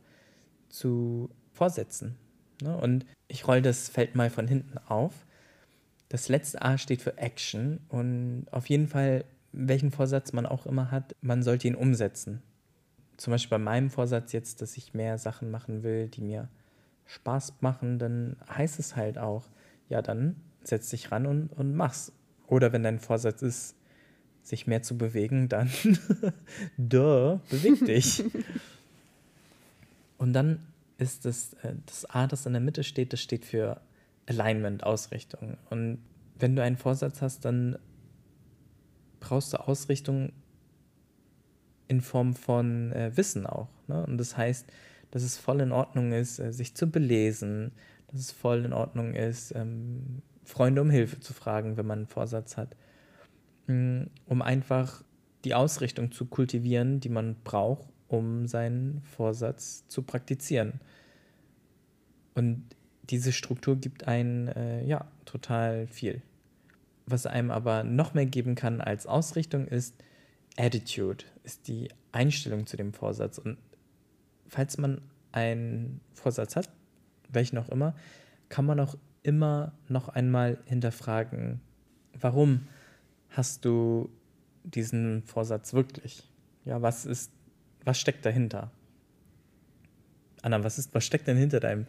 zu 0.69 1.30
Vorsätzen. 1.52 2.16
Ne? 2.62 2.76
Und 2.76 3.07
ich 3.28 3.47
roll 3.47 3.62
das 3.62 3.88
Feld 3.88 4.14
mal 4.14 4.30
von 4.30 4.47
hinten 4.47 4.78
auf. 4.78 5.26
Das 6.09 6.28
letzte 6.28 6.62
A 6.62 6.78
steht 6.78 7.02
für 7.02 7.19
Action 7.19 7.80
und 7.88 8.47
auf 8.50 8.69
jeden 8.69 8.88
Fall, 8.88 9.25
welchen 9.52 9.92
Vorsatz 9.92 10.33
man 10.33 10.47
auch 10.47 10.66
immer 10.66 10.90
hat, 10.90 11.14
man 11.21 11.42
sollte 11.42 11.69
ihn 11.69 11.76
umsetzen. 11.76 12.42
Zum 13.16 13.33
Beispiel 13.33 13.59
bei 13.59 13.64
meinem 13.64 13.90
Vorsatz 13.90 14.33
jetzt, 14.33 14.62
dass 14.62 14.76
ich 14.76 14.95
mehr 14.95 15.19
Sachen 15.19 15.50
machen 15.50 15.83
will, 15.83 16.09
die 16.09 16.23
mir 16.23 16.49
Spaß 17.11 17.55
machen, 17.61 17.99
dann 17.99 18.37
heißt 18.49 18.79
es 18.79 18.95
halt 18.95 19.19
auch, 19.19 19.49
ja, 19.88 20.00
dann 20.00 20.37
setz 20.62 20.90
dich 20.90 21.11
ran 21.11 21.26
und, 21.26 21.49
und 21.49 21.75
mach's. 21.75 22.12
Oder 22.47 22.73
wenn 22.73 22.83
dein 22.83 23.00
Vorsatz 23.00 23.43
ist, 23.43 23.76
sich 24.43 24.67
mehr 24.67 24.83
zu 24.83 24.97
bewegen, 24.97 25.49
dann 25.49 25.71
duh, 26.79 27.40
beweg 27.50 27.85
dich. 27.85 28.25
Und 30.19 30.35
dann 30.35 30.61
ist 30.99 31.25
das, 31.25 31.55
äh, 31.62 31.75
das 31.87 32.05
A, 32.05 32.26
das 32.26 32.45
in 32.45 32.52
der 32.52 32.61
Mitte 32.61 32.85
steht, 32.85 33.14
das 33.14 33.21
steht 33.23 33.47
für 33.47 33.81
Alignment, 34.26 34.85
Ausrichtung. 34.85 35.57
Und 35.71 35.99
wenn 36.38 36.57
du 36.57 36.62
einen 36.62 36.76
Vorsatz 36.76 37.23
hast, 37.23 37.47
dann 37.47 37.79
brauchst 39.19 39.55
du 39.55 39.59
Ausrichtung 39.59 40.33
in 41.88 42.02
Form 42.02 42.35
von 42.35 42.93
äh, 42.93 43.17
Wissen 43.17 43.47
auch. 43.47 43.69
Ne? 43.88 44.05
Und 44.05 44.19
das 44.19 44.37
heißt, 44.37 44.67
dass 45.11 45.23
es 45.23 45.37
voll 45.37 45.61
in 45.61 45.73
Ordnung 45.73 46.12
ist, 46.12 46.38
äh, 46.38 46.52
sich 46.52 46.75
zu 46.75 46.87
belesen, 46.87 47.73
dass 48.09 48.21
es 48.21 48.31
voll 48.33 48.64
in 48.64 48.73
Ordnung 48.73 49.14
ist, 49.14 49.55
ähm, 49.55 50.23
Freunde 50.45 50.83
um 50.83 50.90
Hilfe 50.90 51.21
zu 51.21 51.33
fragen, 51.33 51.76
wenn 51.76 51.87
man 51.87 52.00
einen 52.00 52.09
Vorsatz 52.09 52.57
hat 52.57 52.75
um 54.26 54.43
einfach 54.43 55.02
die 55.45 55.55
Ausrichtung 55.55 56.12
zu 56.12 56.26
kultivieren, 56.26 57.00
die 57.00 57.09
man 57.09 57.37
braucht, 57.45 57.88
um 58.09 58.47
seinen 58.47 59.02
Vorsatz 59.02 59.87
zu 59.88 60.02
praktizieren. 60.02 60.81
Und 62.35 62.64
diese 63.05 63.33
Struktur 63.33 63.76
gibt 63.76 64.09
einen 64.09 64.49
äh, 64.49 64.85
ja 64.85 65.07
total 65.25 65.87
viel. 65.87 66.23
Was 67.07 67.26
einem 67.26 67.50
aber 67.50 67.85
noch 67.85 68.14
mehr 68.14 68.26
geben 68.26 68.55
kann 68.55 68.81
als 68.81 69.07
Ausrichtung 69.07 69.67
ist 69.67 69.95
Attitude, 70.57 71.25
ist 71.45 71.69
die 71.69 71.88
Einstellung 72.12 72.67
zu 72.67 72.76
dem 72.76 72.93
Vorsatz. 72.93 73.38
Und 73.38 73.57
falls 74.50 74.76
man 74.76 75.00
einen 75.33 76.00
Vorsatz 76.12 76.57
hat, 76.57 76.69
welchen 77.30 77.57
auch 77.59 77.69
immer, 77.69 77.95
kann 78.49 78.66
man 78.66 78.80
auch 78.80 78.97
immer 79.23 79.73
noch 79.88 80.09
einmal 80.09 80.59
hinterfragen, 80.66 81.61
warum 82.19 82.66
hast 83.30 83.64
du 83.64 84.11
diesen 84.64 85.23
Vorsatz 85.23 85.73
wirklich? 85.73 86.28
Ja, 86.64 86.83
was 86.83 87.07
ist, 87.07 87.30
was 87.85 87.99
steckt 87.99 88.26
dahinter? 88.26 88.71
Anna, 90.42 90.62
was 90.64 90.78
ist, 90.78 90.95
was 90.95 91.04
steckt 91.04 91.28
denn 91.28 91.37
hinter 91.37 91.61
deinem 91.61 91.87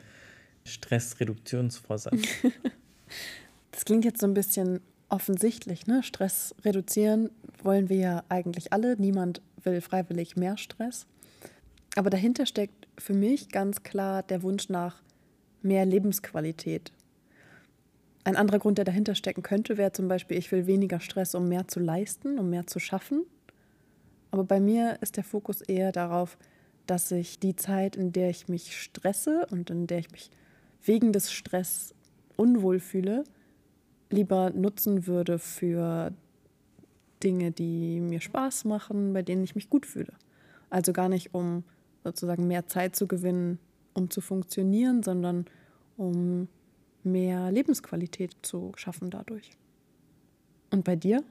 Stressreduktionsvorsatz? 0.66 2.22
das 3.72 3.86
klingt 3.86 4.06
jetzt 4.06 4.22
so 4.22 4.28
ein 4.28 4.34
bisschen 4.34 4.82
offensichtlich, 5.10 5.88
ne? 5.88 6.04
Stress 6.04 6.56
reduzieren 6.64 7.30
wollen 7.64 7.90
wir 7.90 7.98
ja 7.98 8.24
eigentlich 8.30 8.72
alle. 8.72 8.96
Niemand 8.98 9.42
will 9.64 9.82
freiwillig 9.82 10.36
mehr 10.36 10.58
Stress. 10.58 11.06
Aber 11.96 12.10
dahinter 12.10 12.46
steckt 12.46 12.88
für 12.98 13.14
mich 13.14 13.50
ganz 13.50 13.84
klar 13.84 14.24
der 14.24 14.44
Wunsch 14.44 14.70
nach 14.70 15.02
mehr 15.62 15.86
Lebensqualität, 15.86 16.92
ein 18.24 18.36
anderer 18.36 18.60
Grund, 18.60 18.78
der 18.78 18.86
dahinter 18.86 19.16
stecken 19.16 19.42
könnte, 19.42 19.78
wäre 19.78 19.94
zum 19.94 20.08
Beispiel, 20.08 20.38
ich 20.38 20.52
will 20.52 20.68
weniger 20.68 21.00
Stress, 21.00 21.34
um 21.34 21.48
mehr 21.48 21.68
zu 21.68 21.80
leisten, 21.80 22.38
um 22.38 22.50
mehr 22.50 22.68
zu 22.68 22.80
schaffen. 22.80 23.26
Aber 24.30 24.44
bei 24.44 24.60
mir 24.60 24.98
ist 25.02 25.18
der 25.18 25.24
Fokus 25.24 25.62
eher 25.62 25.92
darauf, 25.92 26.38
dass 26.86 27.12
ich 27.12 27.40
die 27.40 27.56
Zeit, 27.56 27.96
in 27.96 28.12
der 28.12 28.30
ich 28.30 28.48
mich 28.48 28.80
stresse 28.80 29.48
und 29.50 29.70
in 29.70 29.88
der 29.88 30.00
ich 30.00 30.12
mich 30.12 30.30
wegen 30.84 31.14
des 31.14 31.32
Stress 31.32 31.96
unwohl 32.38 32.80
fühle, 32.80 33.24
lieber 34.10 34.52
nutzen 34.52 35.08
würde 35.08 35.40
für 35.40 36.14
Dinge, 37.24 37.52
die 37.52 38.00
mir 38.00 38.22
Spaß 38.22 38.66
machen, 38.66 39.14
bei 39.14 39.22
denen 39.22 39.44
ich 39.44 39.56
mich 39.56 39.70
gut 39.70 39.86
fühle. 39.86 40.14
Also 40.70 40.94
gar 40.94 41.10
nicht, 41.10 41.34
um 41.34 41.64
sozusagen 42.04 42.48
mehr 42.48 42.68
Zeit 42.68 42.96
zu 42.96 43.08
gewinnen, 43.08 43.60
um 43.94 44.10
zu 44.10 44.22
funktionieren, 44.22 45.04
sondern 45.04 45.46
um 45.98 46.48
mehr 47.04 47.52
Lebensqualität 47.52 48.36
zu 48.42 48.72
schaffen 48.76 49.10
dadurch. 49.10 49.52
Und 50.72 50.84
bei 50.84 50.96
dir? 50.96 51.24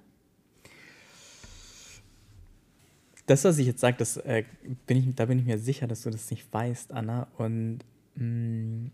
Das, 3.26 3.44
was 3.44 3.58
ich 3.58 3.66
jetzt 3.66 3.80
sage, 3.80 3.96
das, 3.98 4.16
äh, 4.18 4.44
bin 4.86 4.96
ich, 4.96 5.14
da 5.14 5.26
bin 5.26 5.38
ich 5.38 5.44
mir 5.44 5.58
sicher, 5.58 5.86
dass 5.86 6.02
du 6.02 6.10
das 6.10 6.30
nicht 6.30 6.52
weißt, 6.52 6.92
Anna. 6.92 7.28
Und 7.38 7.80
mh, 8.16 8.24
mm, 8.24 8.90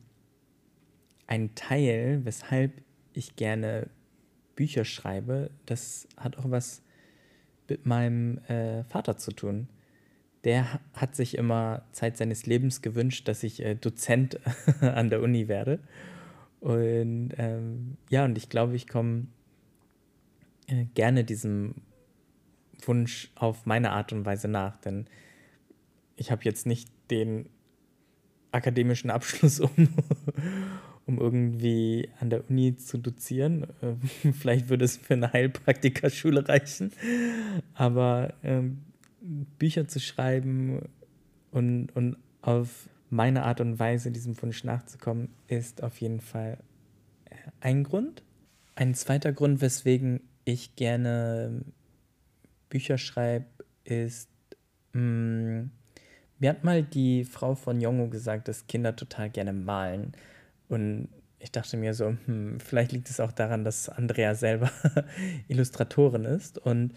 ein 1.26 1.54
Teil, 1.54 2.20
weshalb 2.24 2.72
ich 3.12 3.36
gerne 3.36 3.88
Bücher 4.54 4.84
schreibe, 4.84 5.50
das 5.66 6.06
hat 6.16 6.36
auch 6.38 6.50
was 6.50 6.82
mit 7.68 7.86
meinem 7.86 8.38
äh, 8.48 8.84
Vater 8.84 9.16
zu 9.16 9.32
tun. 9.32 9.68
Der 10.46 10.80
hat 10.94 11.16
sich 11.16 11.36
immer 11.36 11.82
Zeit 11.90 12.16
seines 12.16 12.46
Lebens 12.46 12.80
gewünscht, 12.80 13.26
dass 13.26 13.42
ich 13.42 13.64
äh, 13.64 13.74
Dozent 13.74 14.38
an 14.80 15.10
der 15.10 15.20
Uni 15.20 15.48
werde. 15.48 15.80
Und 16.60 17.32
ähm, 17.36 17.96
ja, 18.10 18.24
und 18.24 18.38
ich 18.38 18.48
glaube, 18.48 18.76
ich 18.76 18.86
komme 18.86 19.26
äh, 20.68 20.84
gerne 20.94 21.24
diesem 21.24 21.74
Wunsch 22.84 23.32
auf 23.34 23.66
meine 23.66 23.90
Art 23.90 24.12
und 24.12 24.24
Weise 24.24 24.46
nach, 24.46 24.76
denn 24.76 25.06
ich 26.14 26.30
habe 26.30 26.44
jetzt 26.44 26.64
nicht 26.64 26.88
den 27.10 27.48
akademischen 28.52 29.10
Abschluss, 29.10 29.58
um, 29.60 29.88
um 31.06 31.18
irgendwie 31.18 32.08
an 32.20 32.30
der 32.30 32.48
Uni 32.48 32.76
zu 32.76 32.98
dozieren. 32.98 33.66
Äh, 33.82 34.32
vielleicht 34.32 34.68
würde 34.68 34.84
es 34.84 34.96
für 34.96 35.14
eine 35.14 35.32
Heilpraktikerschule 35.32 36.48
reichen. 36.48 36.92
Aber 37.74 38.34
ähm, 38.44 38.85
Bücher 39.58 39.88
zu 39.88 40.00
schreiben 40.00 40.88
und, 41.50 41.94
und 41.94 42.16
auf 42.42 42.88
meine 43.10 43.44
Art 43.44 43.60
und 43.60 43.78
Weise 43.78 44.10
diesem 44.10 44.40
Wunsch 44.42 44.64
nachzukommen, 44.64 45.28
ist 45.48 45.82
auf 45.82 46.00
jeden 46.00 46.20
Fall 46.20 46.58
äh, 47.26 47.34
ein 47.60 47.84
Grund. 47.84 48.22
Ein 48.74 48.94
zweiter 48.94 49.32
Grund, 49.32 49.60
weswegen 49.60 50.20
ich 50.44 50.76
gerne 50.76 51.62
Bücher 52.68 52.98
schreibe, 52.98 53.46
ist, 53.84 54.28
mh, 54.92 55.00
mm, 55.00 55.70
mir 56.38 56.50
hat 56.50 56.64
mal 56.64 56.82
die 56.82 57.24
Frau 57.24 57.54
von 57.54 57.80
Jongo 57.80 58.08
gesagt, 58.08 58.48
dass 58.48 58.66
Kinder 58.66 58.94
total 58.94 59.30
gerne 59.30 59.54
malen. 59.54 60.12
Und 60.68 61.08
ich 61.38 61.50
dachte 61.50 61.76
mir 61.76 61.94
so, 61.94 62.16
hm, 62.26 62.60
vielleicht 62.60 62.92
liegt 62.92 63.08
es 63.08 63.20
auch 63.20 63.32
daran, 63.32 63.64
dass 63.64 63.88
Andrea 63.88 64.34
selber 64.34 64.70
Illustratorin 65.48 66.24
ist. 66.24 66.58
Und 66.58 66.92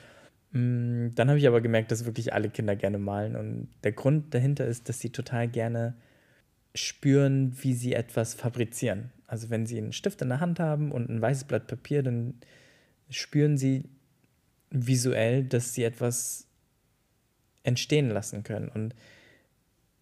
dann 0.51 1.29
habe 1.29 1.37
ich 1.37 1.47
aber 1.47 1.61
gemerkt, 1.61 1.91
dass 1.91 2.05
wirklich 2.05 2.33
alle 2.33 2.49
Kinder 2.49 2.75
gerne 2.75 2.97
malen. 2.97 3.35
Und 3.35 3.69
der 3.83 3.91
Grund 3.91 4.33
dahinter 4.33 4.65
ist, 4.65 4.89
dass 4.89 4.99
sie 4.99 5.11
total 5.11 5.47
gerne 5.47 5.95
spüren, 6.73 7.53
wie 7.61 7.73
sie 7.73 7.93
etwas 7.93 8.33
fabrizieren. 8.33 9.11
Also 9.27 9.49
wenn 9.49 9.65
sie 9.67 9.77
einen 9.77 9.93
Stift 9.93 10.21
in 10.21 10.29
der 10.29 10.39
Hand 10.39 10.59
haben 10.59 10.91
und 10.91 11.09
ein 11.09 11.21
weißes 11.21 11.43
Blatt 11.43 11.67
Papier, 11.67 12.01
dann 12.01 12.35
spüren 13.09 13.57
sie 13.57 13.89
visuell, 14.71 15.43
dass 15.43 15.73
sie 15.73 15.83
etwas 15.83 16.47
entstehen 17.63 18.09
lassen 18.09 18.43
können. 18.43 18.69
Und 18.69 18.95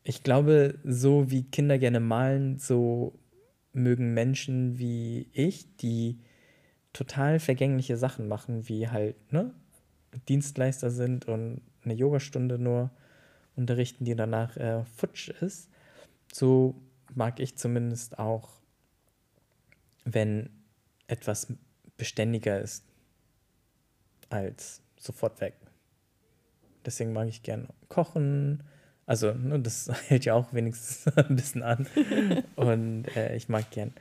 ich 0.04 0.24
glaube, 0.24 0.80
so 0.86 1.30
wie 1.30 1.44
Kinder 1.44 1.78
gerne 1.78 2.00
malen, 2.00 2.58
so 2.58 3.20
mögen 3.74 4.14
Menschen 4.14 4.80
wie 4.80 5.30
ich, 5.34 5.76
die 5.78 6.20
total 6.94 7.40
vergängliche 7.40 7.98
Sachen 7.98 8.28
machen, 8.28 8.70
wie 8.70 8.88
halt 8.88 9.16
ne, 9.32 9.54
Dienstleister 10.28 10.92
sind 10.92 11.26
und 11.28 11.62
eine 11.84 11.94
Yogastunde 11.94 12.58
nur 12.58 12.92
unterrichten, 13.56 14.06
die 14.06 14.16
danach 14.16 14.56
äh, 14.58 14.84
futsch 14.86 15.30
ist, 15.30 15.70
so 16.32 16.76
mag 17.14 17.40
ich 17.40 17.58
zumindest 17.58 18.20
auch, 18.20 18.50
wenn 20.06 20.50
etwas 21.08 21.48
beständiger 21.98 22.62
ist 22.62 22.84
als 24.30 24.82
sofort 24.98 25.42
weg. 25.42 25.56
Deswegen 26.86 27.14
mag 27.14 27.28
ich 27.28 27.44
gern 27.44 27.68
kochen. 27.90 28.64
Also, 29.06 29.34
ne, 29.34 29.60
das 29.60 29.90
hält 30.08 30.26
ja 30.26 30.34
auch 30.34 30.54
wenigstens 30.54 31.08
ein 31.18 31.36
bisschen 31.36 31.64
an. 31.64 31.88
Und 32.56 33.06
äh, 33.16 33.36
ich 33.36 33.50
mag 33.50 33.70
gern 33.72 33.94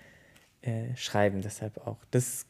äh, 0.63 0.95
schreiben, 0.97 1.41
deshalb 1.41 1.79
auch. 1.79 1.99
Das 2.11 2.47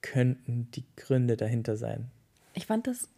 könnten 0.00 0.70
die 0.72 0.84
Gründe 0.96 1.36
dahinter 1.36 1.76
sein. 1.76 2.10
Ich 2.54 2.66
fand 2.66 2.86
das 2.86 3.08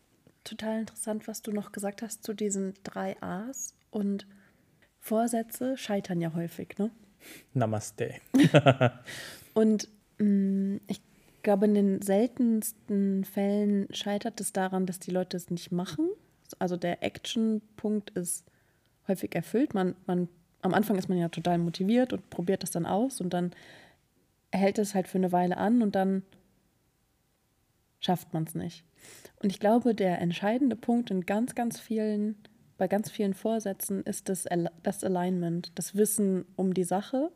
total 0.44 0.80
interessant, 0.80 1.28
was 1.28 1.42
du 1.42 1.52
noch 1.52 1.72
gesagt 1.72 2.02
hast 2.02 2.24
zu 2.24 2.34
diesen 2.34 2.74
drei 2.82 3.20
A's. 3.22 3.74
Und 3.90 4.26
Vorsätze 4.98 5.76
scheitern 5.76 6.20
ja 6.20 6.34
häufig, 6.34 6.78
ne? 6.78 6.90
Namaste. 7.54 8.14
und 9.54 9.88
mh, 10.18 10.24
mm, 10.26 10.80
ich 10.86 11.00
glaube, 11.42 11.66
in 11.66 11.74
den 11.74 12.02
seltensten 12.02 13.24
Fällen 13.24 13.86
scheitert 13.92 14.40
es 14.40 14.52
daran, 14.52 14.86
dass 14.86 14.98
die 14.98 15.12
Leute 15.12 15.36
es 15.36 15.50
nicht 15.50 15.70
machen. 15.70 16.08
Also 16.58 16.76
der 16.76 17.02
Action-Punkt 17.02 18.10
ist 18.10 18.44
häufig 19.06 19.34
erfüllt. 19.34 19.74
Man, 19.74 19.94
man, 20.06 20.28
am 20.62 20.74
Anfang 20.74 20.96
ist 20.98 21.08
man 21.08 21.18
ja 21.18 21.28
total 21.28 21.58
motiviert 21.58 22.12
und 22.12 22.28
probiert 22.30 22.62
das 22.62 22.72
dann 22.72 22.86
aus 22.86 23.20
und 23.20 23.32
dann 23.32 23.52
hält 24.52 24.78
es 24.78 24.94
halt 24.94 25.08
für 25.08 25.18
eine 25.18 25.32
Weile 25.32 25.56
an 25.56 25.82
und 25.82 25.94
dann 25.94 26.22
schafft 28.00 28.32
man 28.32 28.44
es 28.44 28.54
nicht. 28.54 28.84
Und 29.42 29.50
ich 29.50 29.60
glaube, 29.60 29.94
der 29.94 30.20
entscheidende 30.20 30.76
Punkt 30.76 31.10
in 31.10 31.26
ganz, 31.26 31.54
ganz 31.54 31.78
vielen, 31.78 32.36
bei 32.78 32.88
ganz 32.88 33.10
vielen 33.10 33.34
Vorsätzen 33.34 34.02
ist 34.02 34.28
das, 34.28 34.46
das 34.82 35.04
Alignment, 35.04 35.72
das 35.74 35.94
Wissen 35.94 36.44
um 36.56 36.74
die 36.74 36.84
Sache 36.84 37.30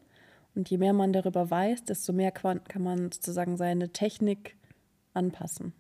und 0.54 0.70
je 0.70 0.78
mehr 0.78 0.92
man 0.92 1.12
darüber 1.12 1.50
weiß, 1.50 1.84
desto 1.84 2.12
mehr 2.12 2.32
kann 2.32 2.60
man 2.78 3.12
sozusagen 3.12 3.56
seine 3.56 3.92
Technik 3.92 4.56
anpassen. 5.14 5.72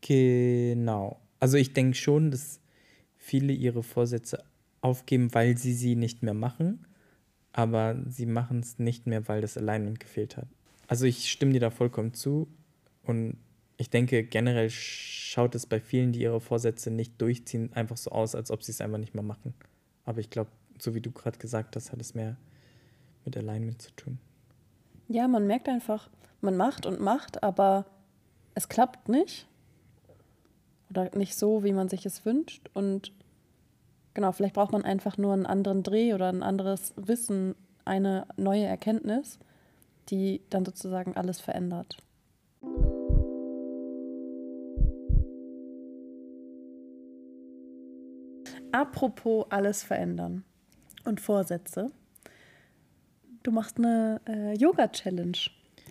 Genau. 0.00 1.20
Also 1.40 1.56
ich 1.56 1.72
denke 1.72 1.96
schon, 1.96 2.30
dass 2.30 2.60
viele 3.16 3.52
ihre 3.52 3.82
Vorsätze 3.82 4.44
aufgeben, 4.80 5.34
weil 5.34 5.56
sie 5.58 5.72
sie 5.72 5.96
nicht 5.96 6.22
mehr 6.22 6.34
machen, 6.34 6.86
aber 7.52 7.96
sie 8.06 8.26
machen 8.26 8.60
es 8.60 8.78
nicht 8.78 9.06
mehr, 9.06 9.26
weil 9.28 9.40
das 9.40 9.56
Alignment 9.56 10.00
gefehlt 10.00 10.36
hat. 10.36 10.48
Also 10.88 11.04
ich 11.04 11.30
stimme 11.30 11.52
dir 11.52 11.60
da 11.60 11.70
vollkommen 11.70 12.14
zu 12.14 12.48
und 13.04 13.36
ich 13.76 13.90
denke 13.90 14.24
generell 14.24 14.70
schaut 14.70 15.54
es 15.54 15.66
bei 15.66 15.80
vielen, 15.80 16.12
die 16.12 16.22
ihre 16.22 16.40
Vorsätze 16.40 16.90
nicht 16.90 17.20
durchziehen, 17.20 17.72
einfach 17.74 17.96
so 17.96 18.10
aus, 18.10 18.34
als 18.34 18.50
ob 18.50 18.64
sie 18.64 18.72
es 18.72 18.80
einfach 18.80 18.98
nicht 18.98 19.14
mehr 19.14 19.22
machen. 19.22 19.54
Aber 20.04 20.18
ich 20.18 20.30
glaube, 20.30 20.50
so 20.78 20.94
wie 20.94 21.00
du 21.00 21.12
gerade 21.12 21.38
gesagt 21.38 21.76
hast, 21.76 21.92
hat 21.92 22.00
es 22.00 22.14
mehr 22.14 22.36
mit 23.24 23.36
Alignment 23.36 23.80
zu 23.80 23.92
tun. 23.92 24.18
Ja, 25.06 25.28
man 25.28 25.46
merkt 25.46 25.68
einfach, 25.68 26.10
man 26.40 26.56
macht 26.56 26.86
und 26.86 27.00
macht, 27.00 27.42
aber 27.42 27.86
es 28.54 28.68
klappt 28.68 29.08
nicht. 29.08 29.46
Oder 30.90 31.14
nicht 31.14 31.36
so, 31.36 31.62
wie 31.64 31.72
man 31.72 31.88
sich 31.88 32.06
es 32.06 32.24
wünscht. 32.24 32.70
Und 32.72 33.12
genau, 34.14 34.32
vielleicht 34.32 34.54
braucht 34.54 34.72
man 34.72 34.84
einfach 34.84 35.18
nur 35.18 35.34
einen 35.34 35.46
anderen 35.46 35.82
Dreh 35.82 36.14
oder 36.14 36.28
ein 36.30 36.42
anderes 36.42 36.94
Wissen, 36.96 37.54
eine 37.84 38.26
neue 38.36 38.64
Erkenntnis, 38.64 39.38
die 40.08 40.42
dann 40.50 40.64
sozusagen 40.64 41.16
alles 41.16 41.40
verändert. 41.40 41.98
Apropos 48.72 49.46
alles 49.50 49.82
verändern 49.82 50.44
und 51.04 51.20
Vorsätze. 51.20 51.90
Du 53.42 53.50
machst 53.50 53.78
eine 53.78 54.20
äh, 54.28 54.54
Yoga-Challenge, 54.56 55.38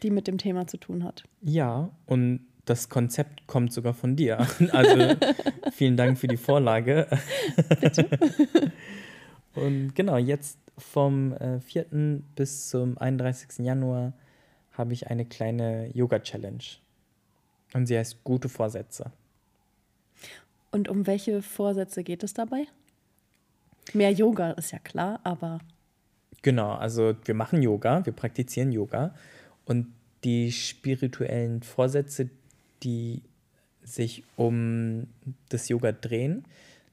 die 0.04 0.12
mit 0.12 0.28
dem 0.28 0.38
Thema 0.38 0.68
zu 0.68 0.78
tun 0.78 1.04
hat. 1.04 1.24
Ja, 1.42 1.90
und 2.06 2.46
das 2.66 2.90
Konzept 2.90 3.48
kommt 3.48 3.74
sogar 3.74 3.94
von 3.94 4.16
dir. 4.16 4.46
Also 4.72 5.16
vielen 5.72 5.98
Dank 5.98 6.20
für 6.20 6.28
die 6.28 6.38
Vorlage. 6.38 7.08
Bitte. 7.82 8.08
Und 9.56 9.96
genau, 9.96 10.18
jetzt 10.18 10.60
vom 10.78 11.34
äh, 11.34 11.60
4. 11.60 11.86
bis 12.36 12.70
zum 12.70 12.98
31. 12.98 13.66
Januar 13.66 14.14
habe 14.74 14.94
ich 14.94 15.08
eine 15.08 15.26
kleine 15.26 15.90
Yoga-Challenge. 15.94 16.64
Und 17.74 17.88
sie 17.88 17.98
heißt 17.98 18.24
Gute 18.24 18.50
Vorsätze. 18.50 19.12
Und 20.72 20.90
um 20.90 21.08
welche 21.08 21.42
Vorsätze 21.42 22.04
geht 22.04 22.24
es 22.24 22.34
dabei? 22.34 22.66
Mehr 23.94 24.12
Yoga 24.12 24.52
ist 24.52 24.72
ja 24.72 24.80
klar, 24.80 25.20
aber. 25.24 25.60
Genau, 26.42 26.74
also 26.74 27.16
wir 27.26 27.34
machen 27.34 27.62
Yoga, 27.62 28.06
wir 28.06 28.14
praktizieren 28.14 28.72
Yoga 28.72 29.16
und 29.66 29.88
die 30.24 30.52
spirituellen 30.52 31.64
Vorsätze, 31.64 32.30
die 32.84 33.22
sich 33.84 34.24
um 34.36 35.08
das 35.50 35.70
Yoga 35.70 35.94
drehen, 35.94 36.44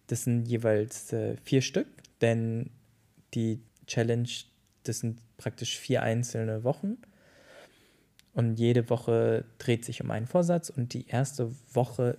das 0.07 0.25
sind 0.25 0.47
jeweils 0.47 1.13
äh, 1.13 1.37
vier 1.43 1.63
Stück, 1.63 1.89
denn 2.21 2.71
die 3.35 3.61
Challenge, 3.87 4.29
das 4.85 5.01
sind 5.01 5.21
praktisch 5.37 5.79
vier 5.79 6.03
einzelne 6.03 6.65
Wochen. 6.65 6.99
Und 8.33 8.59
jede 8.59 8.91
Woche 8.91 9.45
dreht 9.59 9.85
sich 9.85 10.03
um 10.03 10.11
einen 10.11 10.27
Vorsatz 10.27 10.69
und 10.69 10.93
die 10.93 11.07
erste 11.07 11.53
Woche 11.73 12.19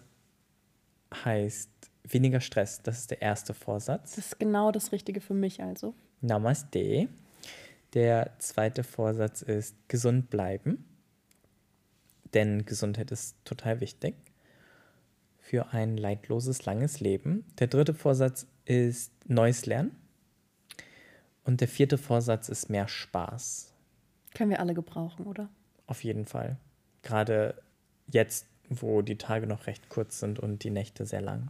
heißt 1.13 1.69
weniger 2.03 2.39
Stress. 2.39 2.81
Das 2.81 2.99
ist 2.99 3.11
der 3.11 3.21
erste 3.21 3.53
Vorsatz. 3.53 4.15
Das 4.15 4.25
ist 4.25 4.39
genau 4.39 4.71
das 4.71 4.91
Richtige 4.91 5.21
für 5.21 5.33
mich 5.33 5.61
also. 5.61 5.93
Namaste. 6.21 7.09
Der 7.93 8.31
zweite 8.39 8.83
Vorsatz 8.83 9.41
ist 9.41 9.75
gesund 9.87 10.29
bleiben. 10.29 10.85
Denn 12.33 12.65
Gesundheit 12.65 13.11
ist 13.11 13.37
total 13.45 13.79
wichtig 13.79 14.15
für 15.39 15.73
ein 15.73 15.95
leidloses, 15.95 16.65
langes 16.65 16.99
Leben. 16.99 17.45
Der 17.59 17.67
dritte 17.67 17.93
Vorsatz 17.93 18.47
ist 18.65 19.13
Neues 19.29 19.65
Lernen. 19.65 19.95
Und 21.45 21.61
der 21.61 21.67
vierte 21.67 21.97
Vorsatz 21.97 22.49
ist 22.49 22.69
mehr 22.69 22.87
Spaß. 22.87 23.71
Können 24.33 24.49
wir 24.49 24.59
alle 24.59 24.73
gebrauchen, 24.73 25.25
oder? 25.25 25.47
Auf 25.87 26.03
jeden 26.03 26.25
Fall. 26.25 26.57
Gerade 27.03 27.61
jetzt, 28.11 28.47
wo 28.69 29.01
die 29.01 29.17
Tage 29.17 29.47
noch 29.47 29.67
recht 29.67 29.89
kurz 29.89 30.19
sind 30.19 30.39
und 30.39 30.63
die 30.63 30.71
Nächte 30.71 31.05
sehr 31.05 31.21
lang. 31.21 31.49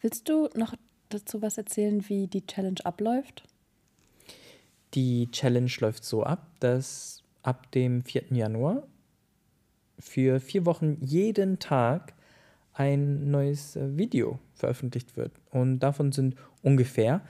Willst 0.00 0.28
du 0.28 0.48
noch 0.54 0.74
dazu 1.08 1.40
was 1.40 1.56
erzählen, 1.56 2.08
wie 2.08 2.26
die 2.26 2.46
Challenge 2.46 2.80
abläuft? 2.84 3.44
Die 4.94 5.30
Challenge 5.30 5.70
läuft 5.78 6.04
so 6.04 6.24
ab, 6.24 6.46
dass 6.58 7.22
ab 7.42 7.70
dem 7.72 8.02
4. 8.02 8.24
Januar 8.30 8.82
für 9.98 10.40
vier 10.40 10.66
Wochen 10.66 10.96
jeden 11.00 11.58
Tag 11.58 12.14
ein 12.72 13.30
neues 13.30 13.76
äh, 13.76 13.96
Video 13.96 14.38
veröffentlicht 14.54 15.16
wird. 15.16 15.32
Und 15.50 15.80
davon 15.80 16.12
sind 16.12 16.34
ungefähr 16.62 17.20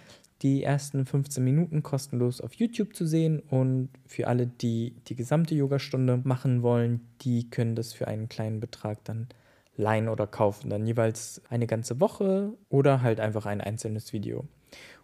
die 0.42 0.62
ersten 0.62 1.04
15 1.04 1.44
Minuten 1.44 1.82
kostenlos 1.82 2.40
auf 2.40 2.54
YouTube 2.54 2.94
zu 2.94 3.06
sehen 3.06 3.40
und 3.40 3.90
für 4.06 4.26
alle, 4.26 4.46
die 4.46 4.94
die 5.08 5.14
gesamte 5.14 5.54
Yogastunde 5.54 6.20
machen 6.24 6.62
wollen, 6.62 7.00
die 7.20 7.50
können 7.50 7.74
das 7.74 7.92
für 7.92 8.08
einen 8.08 8.28
kleinen 8.28 8.60
Betrag 8.60 9.04
dann 9.04 9.28
leihen 9.76 10.08
oder 10.08 10.26
kaufen. 10.26 10.70
Dann 10.70 10.86
jeweils 10.86 11.42
eine 11.50 11.66
ganze 11.66 12.00
Woche 12.00 12.54
oder 12.68 13.02
halt 13.02 13.20
einfach 13.20 13.46
ein 13.46 13.60
einzelnes 13.60 14.12
Video. 14.12 14.46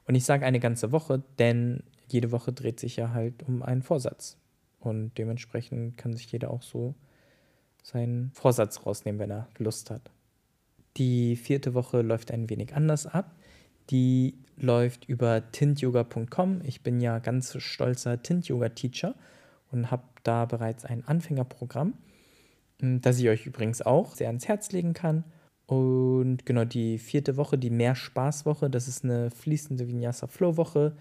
Und 0.07 0.14
ich 0.14 0.25
sage 0.25 0.46
eine 0.46 0.61
ganze 0.61 0.92
Woche, 0.92 1.22
denn 1.38 1.83
jede 2.09 2.31
Woche 2.33 2.53
dreht 2.53 2.81
sich 2.81 2.96
ja 2.96 3.12
halt 3.12 3.42
um 3.42 3.62
einen 3.62 3.83
Vorsatz. 3.83 4.38
Und 4.81 5.18
dementsprechend 5.18 5.96
kann 5.99 6.14
sich 6.14 6.31
jeder 6.31 6.51
auch 6.51 6.62
so 6.62 6.94
seinen 7.83 8.31
Vorsatz 8.33 8.87
rausnehmen, 8.87 9.18
wenn 9.18 9.31
er 9.31 9.49
Lust 9.59 9.90
hat. 9.90 10.11
Die 10.96 11.37
vierte 11.37 11.75
Woche 11.75 12.03
läuft 12.03 12.31
ein 12.31 12.49
wenig 12.49 12.75
anders 12.75 13.07
ab. 13.07 13.35
Die 13.90 14.35
läuft 14.56 15.08
über 15.08 15.50
tintyoga.com. 15.52 16.60
Ich 16.64 16.82
bin 16.82 17.00
ja 17.00 17.18
ganz 17.18 17.56
stolzer 17.60 18.22
Tint-Yoga-Teacher 18.22 19.14
und 19.70 19.90
habe 19.90 20.04
da 20.22 20.44
bereits 20.44 20.84
ein 20.84 21.06
Anfängerprogramm, 21.06 21.94
hm, 22.80 23.00
das 23.00 23.18
ich 23.18 23.28
euch 23.28 23.46
übrigens 23.46 23.82
auch 23.82 24.14
sehr 24.14 24.28
ans 24.28 24.48
Herz 24.48 24.72
legen 24.72 24.94
kann. 24.94 25.24
Und 25.66 26.46
genau 26.46 26.64
die 26.64 26.98
vierte 26.98 27.36
Woche, 27.36 27.58
die 27.58 27.70
Mehr-Spaß-Woche, 27.70 28.70
das 28.70 28.86
ist 28.86 29.04
eine 29.04 29.30
fließende 29.30 29.88
Vinyasa-Flow-Woche. 29.88 30.96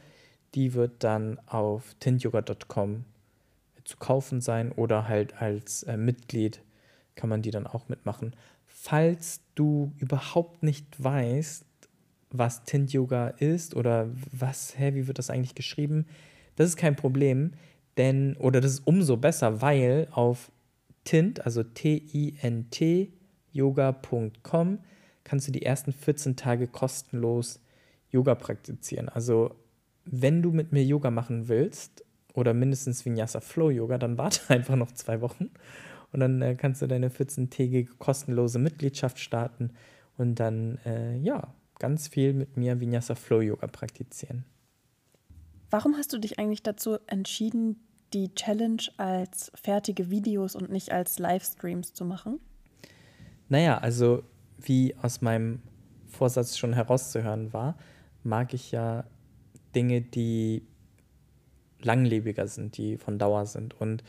Die 0.55 0.73
wird 0.73 1.03
dann 1.03 1.39
auf 1.45 1.95
tintyoga.com 1.99 3.05
zu 3.83 3.97
kaufen 3.97 4.41
sein 4.41 4.71
oder 4.71 5.07
halt 5.07 5.39
als 5.41 5.83
äh, 5.83 5.97
Mitglied 5.97 6.61
kann 7.15 7.29
man 7.29 7.41
die 7.41 7.51
dann 7.51 7.67
auch 7.67 7.87
mitmachen. 7.87 8.35
Falls 8.65 9.41
du 9.55 9.93
überhaupt 9.97 10.63
nicht 10.63 11.01
weißt, 11.01 11.65
was 12.37 12.63
Tint 12.63 12.93
Yoga 12.93 13.29
ist 13.29 13.75
oder 13.75 14.09
was, 14.31 14.77
hä, 14.77 14.93
wie 14.93 15.07
wird 15.07 15.19
das 15.19 15.29
eigentlich 15.29 15.55
geschrieben? 15.55 16.05
Das 16.55 16.69
ist 16.69 16.77
kein 16.77 16.95
Problem, 16.95 17.51
denn, 17.97 18.35
oder 18.37 18.61
das 18.61 18.73
ist 18.73 18.87
umso 18.87 19.17
besser, 19.17 19.61
weil 19.61 20.07
auf 20.11 20.51
Tint, 21.03 21.45
also 21.45 21.63
T-I-N-T, 21.63 23.11
yoga.com, 23.51 24.79
kannst 25.23 25.47
du 25.47 25.51
die 25.51 25.63
ersten 25.63 25.93
14 25.93 26.35
Tage 26.35 26.67
kostenlos 26.67 27.61
Yoga 28.11 28.35
praktizieren. 28.35 29.09
Also, 29.09 29.55
wenn 30.05 30.41
du 30.41 30.51
mit 30.51 30.71
mir 30.71 30.83
Yoga 30.83 31.11
machen 31.11 31.47
willst 31.47 32.03
oder 32.33 32.53
mindestens 32.53 33.05
Vinyasa 33.05 33.39
Flow 33.39 33.69
Yoga, 33.69 33.97
dann 33.97 34.17
warte 34.17 34.41
einfach 34.49 34.75
noch 34.75 34.91
zwei 34.91 35.21
Wochen 35.21 35.51
und 36.11 36.19
dann 36.19 36.41
äh, 36.41 36.55
kannst 36.55 36.81
du 36.81 36.87
deine 36.87 37.09
14-tägige 37.09 37.97
kostenlose 37.97 38.59
Mitgliedschaft 38.59 39.19
starten 39.19 39.71
und 40.17 40.39
dann, 40.39 40.79
äh, 40.85 41.17
ja, 41.17 41.53
ganz 41.79 42.07
viel 42.07 42.33
mit 42.33 42.57
mir 42.57 42.79
Vinyasa 42.79 43.15
Flow 43.15 43.41
Yoga 43.41 43.67
praktizieren. 43.67 44.45
Warum 45.69 45.95
hast 45.97 46.13
du 46.13 46.19
dich 46.19 46.39
eigentlich 46.39 46.63
dazu 46.63 46.97
entschieden, 47.07 47.79
die 48.13 48.33
Challenge 48.33 48.83
als 48.97 49.51
fertige 49.55 50.09
Videos 50.09 50.55
und 50.55 50.71
nicht 50.71 50.91
als 50.91 51.19
Livestreams 51.19 51.93
zu 51.93 52.05
machen? 52.05 52.39
Naja, 53.49 53.77
also 53.77 54.23
wie 54.57 54.95
aus 55.01 55.21
meinem 55.21 55.61
Vorsatz 56.07 56.57
schon 56.57 56.73
herauszuhören 56.73 57.51
war, 57.51 57.77
mag 58.23 58.53
ich 58.53 58.71
ja 58.71 59.05
Dinge, 59.75 60.01
die 60.01 60.65
langlebiger 61.81 62.47
sind, 62.47 62.77
die 62.77 62.97
von 62.97 63.19
Dauer 63.19 63.45
sind. 63.45 63.79
Und 63.79 64.03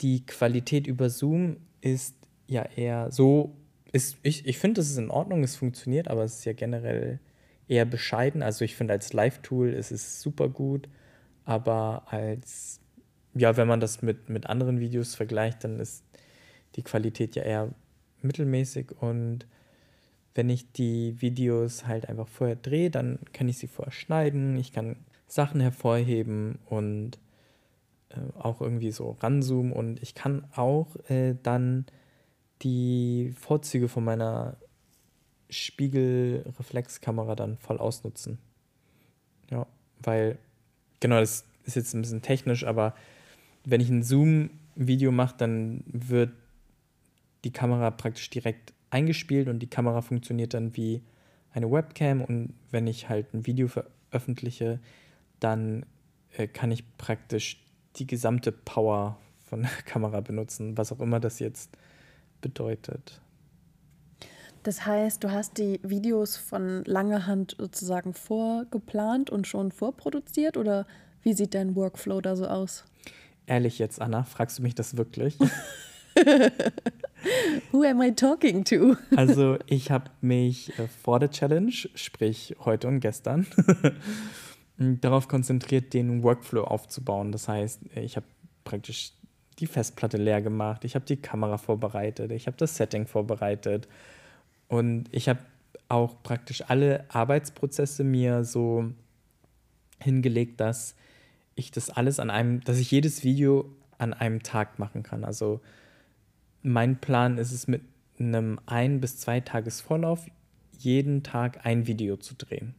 die 0.00 0.24
Qualität 0.26 0.86
über 0.86 1.10
Zoom 1.10 1.56
ist 1.80 2.14
ja 2.46 2.62
eher 2.62 3.10
so 3.10 3.56
ist, 3.92 4.18
ich, 4.22 4.46
ich 4.46 4.58
finde, 4.58 4.80
es 4.80 4.90
ist 4.90 4.98
in 4.98 5.10
Ordnung, 5.10 5.42
es 5.42 5.56
funktioniert, 5.56 6.08
aber 6.08 6.24
es 6.24 6.38
ist 6.40 6.44
ja 6.44 6.52
generell 6.52 7.20
eher 7.68 7.84
bescheiden. 7.84 8.42
Also 8.42 8.64
ich 8.64 8.76
finde, 8.76 8.94
als 8.94 9.12
Live-Tool 9.12 9.72
ist 9.72 9.90
es 9.90 10.20
super 10.20 10.48
gut, 10.48 10.88
aber 11.44 12.04
als, 12.06 12.80
ja, 13.34 13.56
wenn 13.56 13.68
man 13.68 13.80
das 13.80 14.02
mit, 14.02 14.28
mit 14.28 14.46
anderen 14.46 14.80
Videos 14.80 15.14
vergleicht, 15.14 15.64
dann 15.64 15.80
ist 15.80 16.04
die 16.76 16.82
Qualität 16.82 17.36
ja 17.36 17.42
eher 17.42 17.74
mittelmäßig 18.22 18.92
und 19.00 19.46
wenn 20.34 20.50
ich 20.50 20.70
die 20.72 21.20
Videos 21.20 21.86
halt 21.86 22.08
einfach 22.08 22.28
vorher 22.28 22.56
drehe, 22.56 22.90
dann 22.90 23.18
kann 23.32 23.48
ich 23.48 23.58
sie 23.58 23.66
vorher 23.66 23.92
schneiden, 23.92 24.56
ich 24.56 24.72
kann 24.72 24.96
Sachen 25.26 25.60
hervorheben 25.60 26.58
und 26.66 27.18
äh, 28.10 28.20
auch 28.38 28.60
irgendwie 28.60 28.90
so 28.90 29.16
ranzoomen 29.20 29.72
und 29.72 30.00
ich 30.02 30.14
kann 30.14 30.44
auch 30.54 30.94
äh, 31.08 31.34
dann 31.42 31.86
die 32.62 33.34
Vorzüge 33.38 33.88
von 33.88 34.04
meiner 34.04 34.56
Spiegelreflexkamera 35.50 37.34
dann 37.34 37.56
voll 37.58 37.78
ausnutzen. 37.78 38.38
Ja, 39.50 39.66
weil, 40.00 40.38
genau, 41.00 41.20
das 41.20 41.44
ist 41.64 41.76
jetzt 41.76 41.94
ein 41.94 42.02
bisschen 42.02 42.22
technisch, 42.22 42.64
aber 42.64 42.94
wenn 43.64 43.80
ich 43.80 43.88
ein 43.88 44.02
Zoom-Video 44.02 45.10
mache, 45.12 45.36
dann 45.38 45.84
wird 45.86 46.32
die 47.44 47.52
Kamera 47.52 47.90
praktisch 47.90 48.28
direkt 48.30 48.72
eingespielt 48.90 49.48
und 49.48 49.60
die 49.60 49.70
Kamera 49.70 50.02
funktioniert 50.02 50.54
dann 50.54 50.76
wie 50.76 51.02
eine 51.52 51.70
Webcam 51.70 52.22
und 52.22 52.54
wenn 52.70 52.86
ich 52.86 53.08
halt 53.08 53.32
ein 53.34 53.46
Video 53.46 53.68
veröffentliche, 53.68 54.80
dann 55.40 55.86
äh, 56.36 56.46
kann 56.46 56.70
ich 56.70 56.84
praktisch 56.98 57.64
die 57.96 58.06
gesamte 58.06 58.52
Power 58.52 59.18
von 59.44 59.62
der 59.62 59.70
Kamera 59.84 60.20
benutzen, 60.20 60.76
was 60.76 60.92
auch 60.92 61.00
immer 61.00 61.20
das 61.20 61.38
jetzt 61.38 61.76
bedeutet. 62.40 63.20
Das 64.62 64.84
heißt, 64.84 65.22
du 65.24 65.30
hast 65.30 65.58
die 65.58 65.80
Videos 65.82 66.36
von 66.36 66.84
langer 66.84 67.26
Hand 67.26 67.56
sozusagen 67.58 68.12
vorgeplant 68.12 69.30
und 69.30 69.46
schon 69.46 69.72
vorproduziert 69.72 70.56
oder 70.56 70.86
wie 71.22 71.32
sieht 71.32 71.54
dein 71.54 71.74
Workflow 71.76 72.20
da 72.20 72.36
so 72.36 72.46
aus? 72.46 72.84
Ehrlich 73.46 73.78
jetzt, 73.78 74.00
Anna, 74.00 74.24
fragst 74.24 74.58
du 74.58 74.62
mich 74.62 74.74
das 74.74 74.96
wirklich? 74.96 75.38
Who 77.72 77.82
am 77.82 78.02
I 78.02 78.12
talking 78.14 78.64
to? 78.64 78.96
also 79.16 79.56
ich 79.66 79.90
habe 79.90 80.10
mich 80.20 80.78
äh, 80.78 80.88
vor 80.88 81.18
der 81.20 81.30
Challenge, 81.30 81.72
sprich 81.94 82.56
heute 82.60 82.88
und 82.88 83.00
gestern, 83.00 83.46
darauf 84.76 85.28
konzentriert, 85.28 85.94
den 85.94 86.22
Workflow 86.22 86.64
aufzubauen. 86.64 87.32
Das 87.32 87.48
heißt, 87.48 87.80
ich 87.94 88.16
habe 88.16 88.26
praktisch 88.64 89.12
die 89.58 89.66
Festplatte 89.66 90.16
leer 90.16 90.42
gemacht, 90.42 90.84
ich 90.84 90.94
habe 90.94 91.04
die 91.04 91.16
Kamera 91.16 91.58
vorbereitet, 91.58 92.32
ich 92.32 92.46
habe 92.46 92.56
das 92.56 92.76
Setting 92.76 93.06
vorbereitet 93.06 93.88
und 94.68 95.06
ich 95.12 95.28
habe 95.28 95.40
auch 95.88 96.22
praktisch 96.22 96.64
alle 96.68 97.04
Arbeitsprozesse 97.08 98.04
mir 98.04 98.44
so 98.44 98.92
hingelegt, 100.00 100.60
dass 100.60 100.94
ich 101.54 101.70
das 101.70 101.90
alles 101.90 102.20
an 102.20 102.30
einem, 102.30 102.60
dass 102.60 102.78
ich 102.78 102.90
jedes 102.90 103.24
Video 103.24 103.74
an 103.98 104.14
einem 104.14 104.42
Tag 104.42 104.78
machen 104.78 105.02
kann. 105.02 105.24
Also 105.24 105.60
mein 106.62 107.00
Plan 107.00 107.38
ist 107.38 107.52
es 107.52 107.66
mit 107.66 107.82
einem 108.18 108.60
ein 108.66 109.00
bis 109.00 109.18
zwei 109.18 109.40
Tages 109.40 109.80
Vorlauf 109.80 110.26
jeden 110.78 111.22
Tag 111.22 111.66
ein 111.66 111.86
Video 111.86 112.16
zu 112.16 112.34
drehen. 112.34 112.74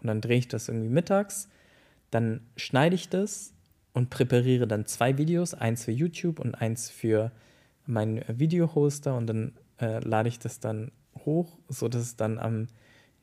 Und 0.00 0.06
dann 0.08 0.20
drehe 0.20 0.38
ich 0.38 0.48
das 0.48 0.68
irgendwie 0.68 0.88
mittags, 0.88 1.48
dann 2.10 2.40
schneide 2.56 2.94
ich 2.94 3.08
das 3.08 3.52
und 3.96 4.10
präpariere 4.10 4.66
dann 4.66 4.84
zwei 4.84 5.16
Videos, 5.16 5.54
eins 5.54 5.84
für 5.84 5.90
YouTube 5.90 6.38
und 6.38 6.54
eins 6.54 6.90
für 6.90 7.32
meinen 7.86 8.22
Videohoster 8.28 9.16
und 9.16 9.26
dann 9.26 9.54
äh, 9.80 10.00
lade 10.00 10.28
ich 10.28 10.38
das 10.38 10.60
dann 10.60 10.92
hoch, 11.24 11.56
sodass 11.70 12.02
es 12.02 12.14
dann 12.14 12.38
am 12.38 12.66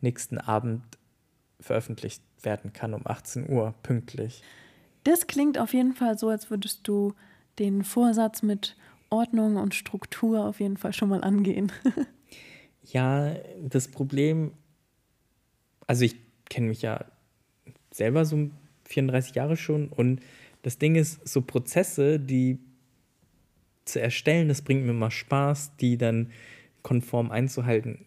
nächsten 0.02 0.40
Abend 0.40 0.82
veröffentlicht 1.60 2.24
werden 2.42 2.74
kann 2.74 2.96
um 2.96 3.06
18 3.06 3.52
Uhr 3.52 3.76
pünktlich. 3.84 4.42
Das 5.04 5.28
klingt 5.28 5.60
auf 5.60 5.76
jeden 5.76 5.94
Fall 5.94 6.18
so, 6.18 6.30
als 6.30 6.50
würdest 6.50 6.88
du 6.88 7.14
den 7.60 7.84
Vorsatz 7.84 8.42
mit 8.42 8.76
Ordnung 9.12 9.58
und 9.58 9.76
Struktur 9.76 10.44
auf 10.44 10.60
jeden 10.60 10.78
Fall 10.78 10.94
schon 10.94 11.10
mal 11.10 11.24
angehen. 11.24 11.72
ja, 12.82 13.36
das 13.62 13.90
Problem, 13.90 14.54
also 15.86 16.04
ich 16.04 16.16
kenne 16.50 16.70
mich 16.70 16.82
ja 16.82 17.06
selber 17.92 18.26
so 18.26 18.50
34 18.86 19.36
Jahre 19.36 19.56
schon 19.56 19.90
und 19.90 20.20
das 20.64 20.78
Ding 20.80 20.96
ist, 20.96 21.28
so 21.28 21.42
Prozesse, 21.42 22.20
die 22.20 22.58
zu 23.86 24.02
erstellen, 24.02 24.48
das 24.48 24.62
bringt 24.62 24.86
mir 24.86 24.94
mal 24.94 25.12
Spaß, 25.12 25.76
die 25.78 25.98
dann 25.98 26.32
konform 26.82 27.32
einzuhalten. 27.32 28.06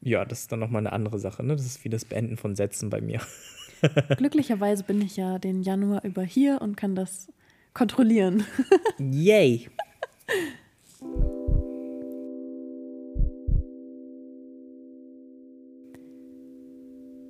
Ja, 0.00 0.24
das 0.24 0.40
ist 0.40 0.52
dann 0.52 0.58
nochmal 0.58 0.80
eine 0.80 0.92
andere 0.92 1.20
Sache. 1.20 1.44
Ne? 1.44 1.54
Das 1.54 1.64
ist 1.64 1.84
wie 1.84 1.88
das 1.88 2.04
Beenden 2.04 2.36
von 2.36 2.56
Sätzen 2.56 2.90
bei 2.90 3.00
mir. 3.00 3.20
Glücklicherweise 4.16 4.82
bin 4.82 5.00
ich 5.00 5.16
ja 5.16 5.38
den 5.38 5.62
Januar 5.62 6.04
über 6.04 6.24
hier 6.24 6.60
und 6.60 6.76
kann 6.76 6.96
das 6.96 7.28
kontrollieren. 7.72 8.44
Yay! 8.98 9.68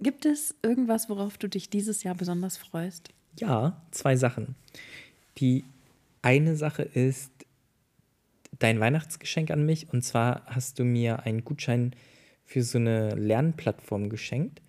Gibt 0.01 0.25
es 0.25 0.55
irgendwas, 0.63 1.11
worauf 1.11 1.37
du 1.37 1.49
dich 1.49 1.69
dieses 1.69 2.03
Jahr 2.03 2.15
besonders 2.15 2.57
freust? 2.57 3.11
Ja, 3.39 3.81
zwei 3.91 4.17
Sachen. 4.17 4.55
Die 5.39 5.65
eine 6.23 6.57
Sache 6.57 6.83
ist 6.83 7.31
dein 8.59 8.81
Weihnachtsgeschenk 8.81 9.51
an 9.51 9.67
mich. 9.67 9.93
Und 9.93 10.03
zwar 10.03 10.43
hast 10.47 10.79
du 10.79 10.85
mir 10.85 11.25
einen 11.25 11.45
Gutschein 11.45 11.95
für 12.45 12.63
so 12.63 12.79
eine 12.79 13.15
Lernplattform 13.15 14.09
geschenkt. 14.09 14.61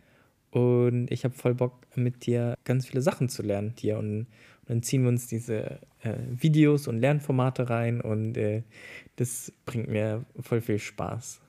und 0.51 1.11
ich 1.11 1.23
habe 1.23 1.33
voll 1.33 1.55
Bock, 1.55 1.73
mit 1.95 2.25
dir 2.27 2.55
ganz 2.63 2.85
viele 2.85 3.01
Sachen 3.01 3.27
zu 3.27 3.41
lernen 3.41 3.73
hier. 3.77 3.97
Und, 3.97 4.19
und 4.19 4.27
dann 4.67 4.83
ziehen 4.83 5.01
wir 5.01 5.09
uns 5.09 5.27
diese 5.27 5.79
äh, 6.03 6.15
Videos 6.29 6.87
und 6.87 6.99
Lernformate 6.99 7.69
rein 7.69 8.01
und 8.01 8.37
äh, 8.37 8.63
das 9.15 9.51
bringt 9.65 9.89
mir 9.89 10.25
voll 10.39 10.61
viel 10.61 10.79
Spaß. 10.79 11.41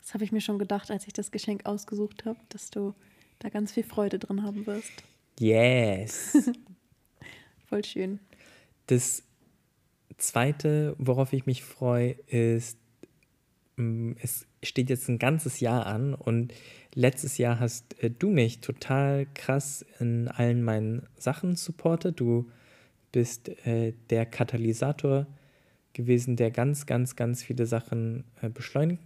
Das 0.00 0.14
habe 0.14 0.24
ich 0.24 0.32
mir 0.32 0.40
schon 0.40 0.58
gedacht, 0.58 0.90
als 0.90 1.06
ich 1.06 1.12
das 1.12 1.30
Geschenk 1.30 1.66
ausgesucht 1.66 2.24
habe, 2.24 2.38
dass 2.48 2.70
du 2.70 2.94
da 3.38 3.50
ganz 3.50 3.72
viel 3.72 3.84
Freude 3.84 4.18
drin 4.18 4.42
haben 4.42 4.66
wirst. 4.66 5.04
Yes. 5.42 6.38
voll 7.68 7.84
schön. 7.84 8.20
Das 8.86 9.24
zweite, 10.16 10.94
worauf 10.98 11.32
ich 11.32 11.46
mich 11.46 11.64
freue, 11.64 12.12
ist, 12.28 12.78
mm, 13.74 14.12
es 14.22 14.46
steht 14.62 14.88
jetzt 14.88 15.08
ein 15.08 15.18
ganzes 15.18 15.58
Jahr 15.58 15.86
an 15.86 16.14
und 16.14 16.54
letztes 16.94 17.38
Jahr 17.38 17.58
hast 17.58 18.00
äh, 18.04 18.10
du 18.10 18.30
mich 18.30 18.60
total 18.60 19.26
krass 19.34 19.84
in 19.98 20.28
allen 20.28 20.62
meinen 20.62 21.08
Sachen 21.16 21.56
supportet. 21.56 22.20
Du 22.20 22.48
bist 23.10 23.48
äh, 23.66 23.94
der 24.10 24.26
Katalysator 24.26 25.26
gewesen, 25.92 26.36
der 26.36 26.52
ganz, 26.52 26.86
ganz, 26.86 27.16
ganz 27.16 27.42
viele 27.42 27.66
Sachen 27.66 28.22
äh, 28.42 28.48
beschleunigt, 28.48 29.02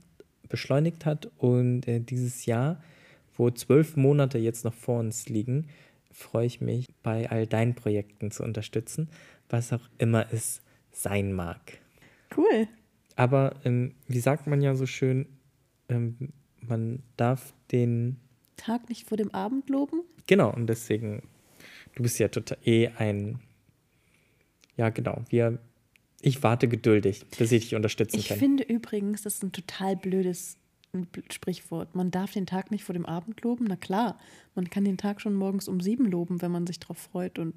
beschleunigt 0.51 1.07
hat. 1.07 1.31
Und 1.39 1.89
äh, 1.89 2.01
dieses 2.01 2.45
Jahr, 2.45 2.83
wo 3.39 3.51
zwölf 3.51 3.97
Monate 3.97 4.37
jetzt 4.37 4.67
noch 4.67 4.75
vor 4.75 5.01
uns 5.01 5.31
liegen, 5.31 5.69
freue 6.17 6.47
ich 6.47 6.61
mich, 6.61 6.87
bei 7.03 7.31
all 7.31 7.47
deinen 7.47 7.75
Projekten 7.75 8.31
zu 8.31 8.43
unterstützen, 8.43 9.11
was 9.51 9.73
auch 9.73 9.89
immer 9.99 10.33
es 10.33 10.63
sein 10.91 11.33
mag. 11.33 11.79
Cool. 12.37 12.69
Aber 13.17 13.57
ähm, 13.65 13.95
wie 14.09 14.19
sagt 14.19 14.47
man 14.47 14.63
ja 14.63 14.75
so 14.75 14.87
schön, 14.87 15.27
ähm, 15.89 16.33
man 16.61 17.03
darf 17.17 17.55
den 17.71 18.17
Tag 18.57 18.89
nicht 18.89 19.07
vor 19.07 19.19
dem 19.19 19.33
Abend 19.33 19.69
loben. 19.69 20.03
Genau, 20.27 20.51
und 20.53 20.67
deswegen, 20.67 21.23
du 21.95 22.03
bist 22.03 22.19
ja 22.19 22.29
total 22.29 22.59
eh 22.65 22.89
ein, 22.97 23.39
ja 24.77 24.89
genau, 24.89 25.23
wir, 25.29 25.59
ich 26.23 26.43
warte 26.43 26.67
geduldig, 26.67 27.27
bis 27.39 27.53
ich 27.53 27.65
dich 27.65 27.75
unterstützen 27.75 28.19
ich 28.19 28.29
kann. 28.29 28.37
Ich 28.37 28.43
finde 28.43 28.65
übrigens, 28.65 29.23
das 29.23 29.35
ist 29.35 29.45
ein 29.45 29.53
total 29.53 29.97
blödes 29.97 30.57
Sprichwort. 31.31 31.95
Man 31.95 32.11
darf 32.11 32.33
den 32.33 32.47
Tag 32.47 32.71
nicht 32.71 32.85
vor 32.85 32.93
dem 32.93 33.07
Abend 33.07 33.43
loben. 33.43 33.67
Na 33.69 33.77
klar, 33.77 34.19
man 34.55 34.71
kann 34.71 34.85
den 34.85 34.99
Tag 34.99 35.21
schon 35.21 35.35
morgens 35.35 35.69
um 35.69 35.81
sieben 35.81 36.07
loben, 36.07 36.43
wenn 36.43 36.51
man 36.51 36.67
sich 36.67 36.81
darauf 36.81 36.99
freut 36.99 37.39
und 37.39 37.55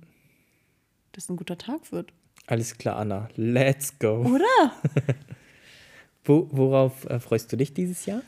das 1.14 1.30
ein 1.30 1.38
guter 1.38 1.58
Tag 1.58 1.92
wird. 1.92 2.12
Alles 2.48 2.78
klar, 2.78 2.98
Anna. 2.98 3.30
Let's 3.36 3.98
go. 4.00 4.26
Oder? 4.26 4.74
Wo, 6.24 6.48
worauf 6.52 7.06
äh, 7.06 7.20
freust 7.20 7.52
du 7.52 7.58
dich 7.58 7.74
dieses 7.74 8.06
Jahr? 8.06 8.22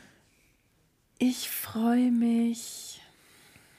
Ich 1.18 1.50
freue 1.50 2.12
mich. 2.12 3.02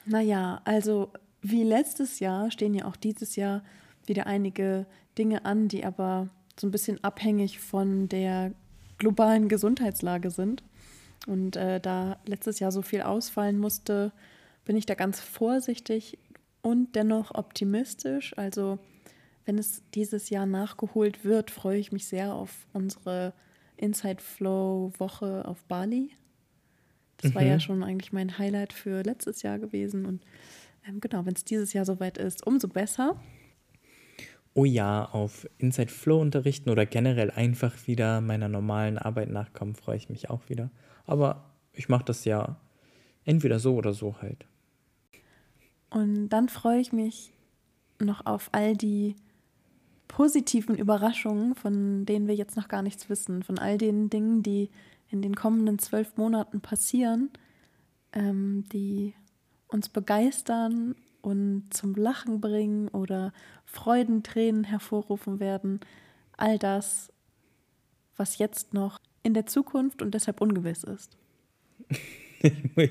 Naja, 0.05 0.61
also 0.65 1.11
wie 1.41 1.63
letztes 1.63 2.19
Jahr 2.19 2.51
stehen 2.51 2.73
ja 2.73 2.85
auch 2.85 2.95
dieses 2.95 3.35
Jahr 3.35 3.63
wieder 4.05 4.27
einige 4.27 4.85
Dinge 5.17 5.45
an, 5.45 5.67
die 5.67 5.85
aber 5.85 6.29
so 6.59 6.67
ein 6.67 6.71
bisschen 6.71 7.03
abhängig 7.03 7.59
von 7.59 8.07
der 8.07 8.53
globalen 8.97 9.49
Gesundheitslage 9.49 10.31
sind. 10.31 10.63
Und 11.27 11.55
äh, 11.55 11.79
da 11.79 12.17
letztes 12.25 12.59
Jahr 12.59 12.71
so 12.71 12.81
viel 12.81 13.01
ausfallen 13.01 13.57
musste, 13.57 14.11
bin 14.65 14.75
ich 14.75 14.85
da 14.85 14.93
ganz 14.93 15.19
vorsichtig 15.19 16.17
und 16.61 16.95
dennoch 16.95 17.33
optimistisch. 17.33 18.37
Also 18.37 18.79
wenn 19.45 19.57
es 19.57 19.83
dieses 19.93 20.29
Jahr 20.29 20.45
nachgeholt 20.45 21.23
wird, 21.23 21.51
freue 21.51 21.79
ich 21.79 21.91
mich 21.91 22.07
sehr 22.07 22.33
auf 22.33 22.67
unsere 22.73 23.33
Inside 23.77 24.21
Flow 24.21 24.93
Woche 24.97 25.45
auf 25.45 25.63
Bali. 25.65 26.11
Das 27.17 27.31
mhm. 27.31 27.35
war 27.35 27.43
ja 27.43 27.55
mhm. 27.55 27.59
schon 27.59 27.83
eigentlich 27.83 28.13
mein 28.13 28.37
Highlight 28.37 28.73
für 28.73 29.03
letztes 29.03 29.41
Jahr 29.41 29.59
gewesen. 29.59 30.05
Und 30.05 30.23
ähm, 30.87 30.99
genau, 30.99 31.25
wenn 31.25 31.33
es 31.33 31.45
dieses 31.45 31.73
Jahr 31.73 31.85
soweit 31.85 32.17
ist, 32.17 32.45
umso 32.45 32.67
besser. 32.67 33.19
Oh 34.53 34.65
ja, 34.65 35.05
auf 35.05 35.47
Inside 35.57 35.91
Flow 35.91 36.21
unterrichten 36.21 36.69
oder 36.69 36.85
generell 36.85 37.31
einfach 37.31 37.87
wieder 37.87 38.21
meiner 38.21 38.49
normalen 38.49 38.97
Arbeit 38.97 39.29
nachkommen, 39.29 39.75
freue 39.75 39.97
ich 39.97 40.09
mich 40.09 40.29
auch 40.29 40.47
wieder. 40.47 40.69
Aber 41.05 41.51
ich 41.71 41.89
mache 41.89 42.05
das 42.05 42.23
ja 42.25 42.57
entweder 43.25 43.59
so 43.59 43.75
oder 43.75 43.93
so 43.93 44.21
halt. 44.21 44.45
Und 45.89 46.29
dann 46.29 46.49
freue 46.49 46.79
ich 46.79 46.93
mich 46.93 47.33
noch 47.99 48.25
auf 48.25 48.49
all 48.51 48.75
die 48.75 49.15
positiven 50.07 50.75
Überraschungen, 50.75 51.55
von 51.55 52.05
denen 52.05 52.27
wir 52.27 52.35
jetzt 52.35 52.55
noch 52.55 52.67
gar 52.67 52.83
nichts 52.83 53.09
wissen, 53.09 53.41
von 53.41 53.57
all 53.57 53.77
den 53.77 54.09
Dingen, 54.09 54.43
die 54.43 54.69
in 55.09 55.21
den 55.21 55.35
kommenden 55.35 55.79
zwölf 55.79 56.17
Monaten 56.17 56.61
passieren, 56.61 57.31
ähm, 58.13 58.65
die 58.71 59.15
uns 59.67 59.89
begeistern 59.89 60.95
und 61.23 61.69
zum 61.71 61.95
Lachen 61.95 62.41
bringen 62.41 62.89
oder 62.89 63.31
Freudentränen 63.65 64.65
hervorrufen 64.65 65.39
werden. 65.39 65.79
All 66.37 66.59
das, 66.59 67.11
was 68.17 68.37
jetzt 68.37 68.73
noch 68.73 68.99
in 69.23 69.33
der 69.33 69.45
Zukunft 69.45 70.01
und 70.01 70.13
deshalb 70.13 70.41
ungewiss 70.41 70.83
ist. 70.83 71.17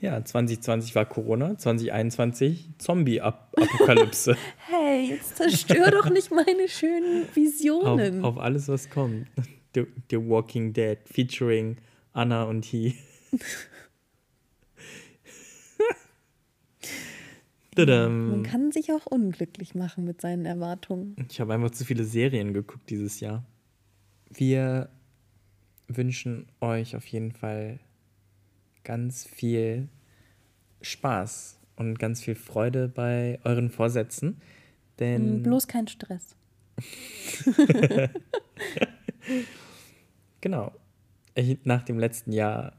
ja, 0.00 0.22
2020 0.22 0.94
war 0.94 1.06
Corona, 1.06 1.56
2021 1.56 2.68
Zombie-Apokalypse. 2.78 4.36
hey, 4.68 5.08
jetzt 5.10 5.36
zerstör 5.36 5.90
doch 5.90 6.10
nicht 6.10 6.30
meine 6.30 6.68
schönen 6.68 7.24
Visionen. 7.34 8.22
Auf, 8.22 8.36
auf 8.36 8.42
alles, 8.42 8.68
was 8.68 8.90
kommt. 8.90 9.26
The, 9.74 9.86
The, 10.10 10.18
Walking 10.18 10.74
Dead 10.74 10.98
featuring 11.06 11.78
Anna 12.12 12.44
und 12.44 12.66
He. 12.66 12.94
Man 18.30 18.42
kann 18.42 18.72
sich 18.72 18.92
auch 18.92 19.06
unglücklich 19.06 19.74
machen 19.74 20.04
mit 20.04 20.20
seinen 20.20 20.46
Erwartungen. 20.46 21.16
Ich 21.30 21.40
habe 21.40 21.54
einfach 21.54 21.70
zu 21.70 21.84
viele 21.84 22.04
Serien 22.04 22.52
geguckt 22.52 22.90
dieses 22.90 23.20
Jahr. 23.20 23.44
Wir 24.30 24.88
wünschen 25.88 26.46
euch 26.60 26.96
auf 26.96 27.06
jeden 27.06 27.32
Fall 27.32 27.78
ganz 28.84 29.26
viel 29.26 29.88
Spaß 30.82 31.58
und 31.76 31.98
ganz 31.98 32.22
viel 32.22 32.34
Freude 32.34 32.88
bei 32.88 33.38
euren 33.44 33.70
Vorsätzen. 33.70 34.40
Denn 34.98 35.42
Bloß 35.42 35.66
kein 35.66 35.88
Stress. 35.88 36.36
genau. 40.40 40.72
Nach 41.64 41.82
dem 41.82 41.98
letzten 41.98 42.32
Jahr 42.32 42.74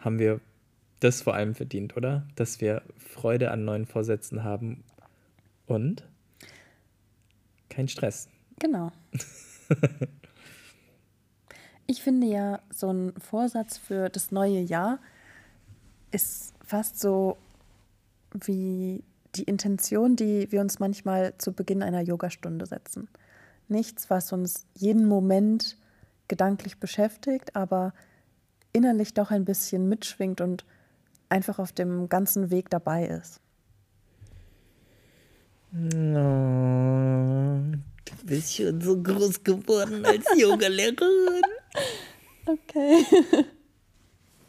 haben 0.00 0.18
wir 0.18 0.40
das 1.04 1.22
vor 1.22 1.34
allem 1.34 1.54
verdient, 1.54 1.96
oder? 1.96 2.26
Dass 2.36 2.60
wir 2.60 2.82
Freude 2.96 3.50
an 3.50 3.64
neuen 3.64 3.86
Vorsätzen 3.86 4.44
haben 4.44 4.84
und 5.66 6.04
kein 7.68 7.88
Stress. 7.88 8.28
Genau. 8.58 8.92
Ich 11.86 12.02
finde 12.02 12.26
ja, 12.26 12.60
so 12.70 12.90
ein 12.90 13.12
Vorsatz 13.18 13.76
für 13.76 14.08
das 14.08 14.30
neue 14.30 14.60
Jahr 14.60 14.98
ist 16.10 16.54
fast 16.64 16.98
so 16.98 17.36
wie 18.32 19.02
die 19.34 19.42
Intention, 19.42 20.16
die 20.16 20.50
wir 20.50 20.60
uns 20.60 20.78
manchmal 20.78 21.34
zu 21.38 21.52
Beginn 21.52 21.82
einer 21.82 22.00
Yogastunde 22.00 22.66
setzen. 22.66 23.08
Nichts, 23.68 24.10
was 24.10 24.32
uns 24.32 24.64
jeden 24.74 25.06
Moment 25.06 25.76
gedanklich 26.28 26.78
beschäftigt, 26.78 27.56
aber 27.56 27.92
innerlich 28.72 29.12
doch 29.12 29.30
ein 29.30 29.44
bisschen 29.44 29.88
mitschwingt 29.88 30.40
und 30.40 30.64
einfach 31.32 31.58
auf 31.58 31.72
dem 31.72 32.08
ganzen 32.08 32.50
Weg 32.50 32.70
dabei 32.70 33.06
ist. 33.06 33.40
Oh, 35.74 35.78
du 38.04 38.26
bist 38.26 38.54
schon 38.54 38.80
so 38.80 39.02
groß 39.02 39.42
geworden 39.42 40.04
als 40.04 40.26
Yogalehrerin. 40.38 41.42
Okay. 42.44 43.04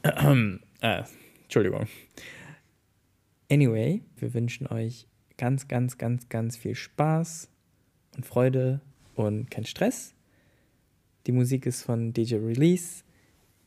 äh, 0.02 0.10
Entschuldigung. 1.44 1.88
Anyway, 3.52 4.02
wir 4.16 4.34
wünschen 4.34 4.66
euch 4.66 5.08
ganz, 5.38 5.68
ganz, 5.68 6.00
ganz, 6.00 6.28
ganz 6.28 6.58
viel 6.58 6.74
Spaß 6.74 7.50
und 8.16 8.26
Freude 8.26 8.82
und 9.14 9.52
kein 9.52 9.66
Stress. 9.66 10.16
Die 11.28 11.32
Musik 11.32 11.68
ist 11.68 11.84
von 11.84 12.14
DJ 12.14 12.38
Release. 12.38 13.04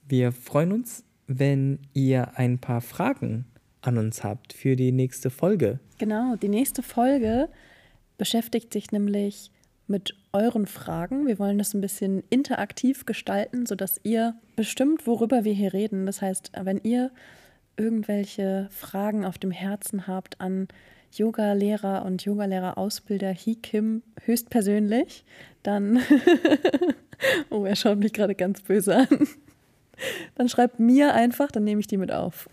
Wir 0.08 0.32
freuen 0.32 0.72
uns, 0.72 1.05
wenn 1.26 1.80
ihr 1.92 2.38
ein 2.38 2.58
paar 2.58 2.80
Fragen 2.80 3.46
an 3.82 3.98
uns 3.98 4.24
habt 4.24 4.52
für 4.52 4.76
die 4.76 4.92
nächste 4.92 5.30
Folge. 5.30 5.80
Genau, 5.98 6.36
die 6.36 6.48
nächste 6.48 6.82
Folge 6.82 7.48
beschäftigt 8.18 8.72
sich 8.72 8.92
nämlich 8.92 9.50
mit 9.86 10.16
euren 10.32 10.66
Fragen. 10.66 11.26
Wir 11.26 11.38
wollen 11.38 11.58
das 11.58 11.74
ein 11.74 11.80
bisschen 11.80 12.24
interaktiv 12.30 13.06
gestalten, 13.06 13.66
sodass 13.66 14.00
ihr 14.02 14.34
bestimmt, 14.56 15.06
worüber 15.06 15.44
wir 15.44 15.52
hier 15.52 15.72
reden. 15.72 16.06
Das 16.06 16.22
heißt, 16.22 16.52
wenn 16.62 16.80
ihr 16.82 17.10
irgendwelche 17.76 18.68
Fragen 18.70 19.24
auf 19.24 19.38
dem 19.38 19.50
Herzen 19.50 20.06
habt 20.06 20.40
an 20.40 20.68
Yoga-Lehrer 21.12 22.04
und 22.04 22.24
Yoga-Lehrer-Ausbilder 22.24 23.30
Hikim 23.30 24.02
höchstpersönlich, 24.24 25.24
dann, 25.62 26.00
oh, 27.50 27.64
er 27.64 27.76
schaut 27.76 27.98
mich 27.98 28.12
gerade 28.12 28.34
ganz 28.34 28.62
böse 28.62 28.96
an, 28.96 29.28
dann 30.34 30.48
schreibt 30.48 30.80
mir 30.80 31.14
einfach, 31.14 31.50
dann 31.50 31.64
nehme 31.64 31.80
ich 31.80 31.86
die 31.86 31.96
mit 31.96 32.12
auf. 32.12 32.48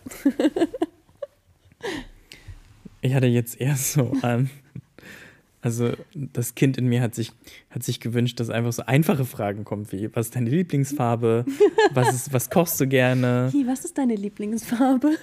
Ich 3.01 3.13
hatte 3.13 3.27
jetzt 3.27 3.59
eher 3.59 3.75
so 3.75 4.13
an. 4.21 4.49
Also 5.63 5.93
das 6.13 6.55
Kind 6.55 6.77
in 6.77 6.87
mir 6.87 7.01
hat 7.01 7.15
sich, 7.15 7.31
hat 7.69 7.83
sich 7.83 8.01
gewünscht, 8.01 8.39
dass 8.41 8.49
einfach 8.49 8.73
so 8.73 8.85
einfache 8.85 9.23
Fragen 9.23 9.63
kommen 9.63 9.89
wie, 9.93 10.13
was 10.13 10.27
ist 10.27 10.35
deine 10.35 10.49
Lieblingsfarbe? 10.49 11.45
Was, 11.93 12.13
ist, 12.13 12.33
was 12.33 12.49
kochst 12.49 12.79
du 12.81 12.87
gerne? 12.87 13.49
Hi, 13.53 13.65
was 13.65 13.85
ist 13.85 13.97
deine 13.97 14.15
Lieblingsfarbe? 14.15 15.15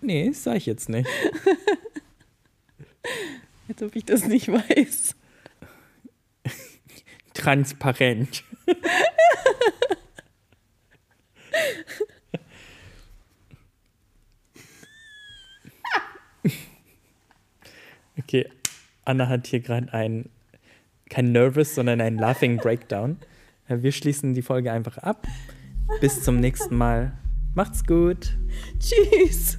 Nee, 0.00 0.30
das 0.30 0.42
sag 0.42 0.56
ich 0.56 0.66
jetzt 0.66 0.88
nicht. 0.88 1.08
Als 3.68 3.82
ob 3.82 3.94
ich 3.94 4.04
das 4.04 4.26
nicht 4.26 4.48
weiß. 4.48 5.14
Transparent. 7.34 8.42
okay, 18.18 18.48
Anna 19.04 19.28
hat 19.28 19.46
hier 19.46 19.60
gerade 19.60 19.92
ein, 19.92 20.28
kein 21.08 21.32
Nervous, 21.32 21.74
sondern 21.74 22.00
ein 22.00 22.16
Laughing 22.16 22.56
Breakdown. 22.56 23.18
Wir 23.68 23.92
schließen 23.92 24.34
die 24.34 24.42
Folge 24.42 24.72
einfach 24.72 24.98
ab. 24.98 25.26
Bis 26.00 26.22
zum 26.22 26.40
nächsten 26.40 26.76
Mal. 26.76 27.12
Macht's 27.54 27.84
gut. 27.84 28.36
Tschüss. 28.78 29.58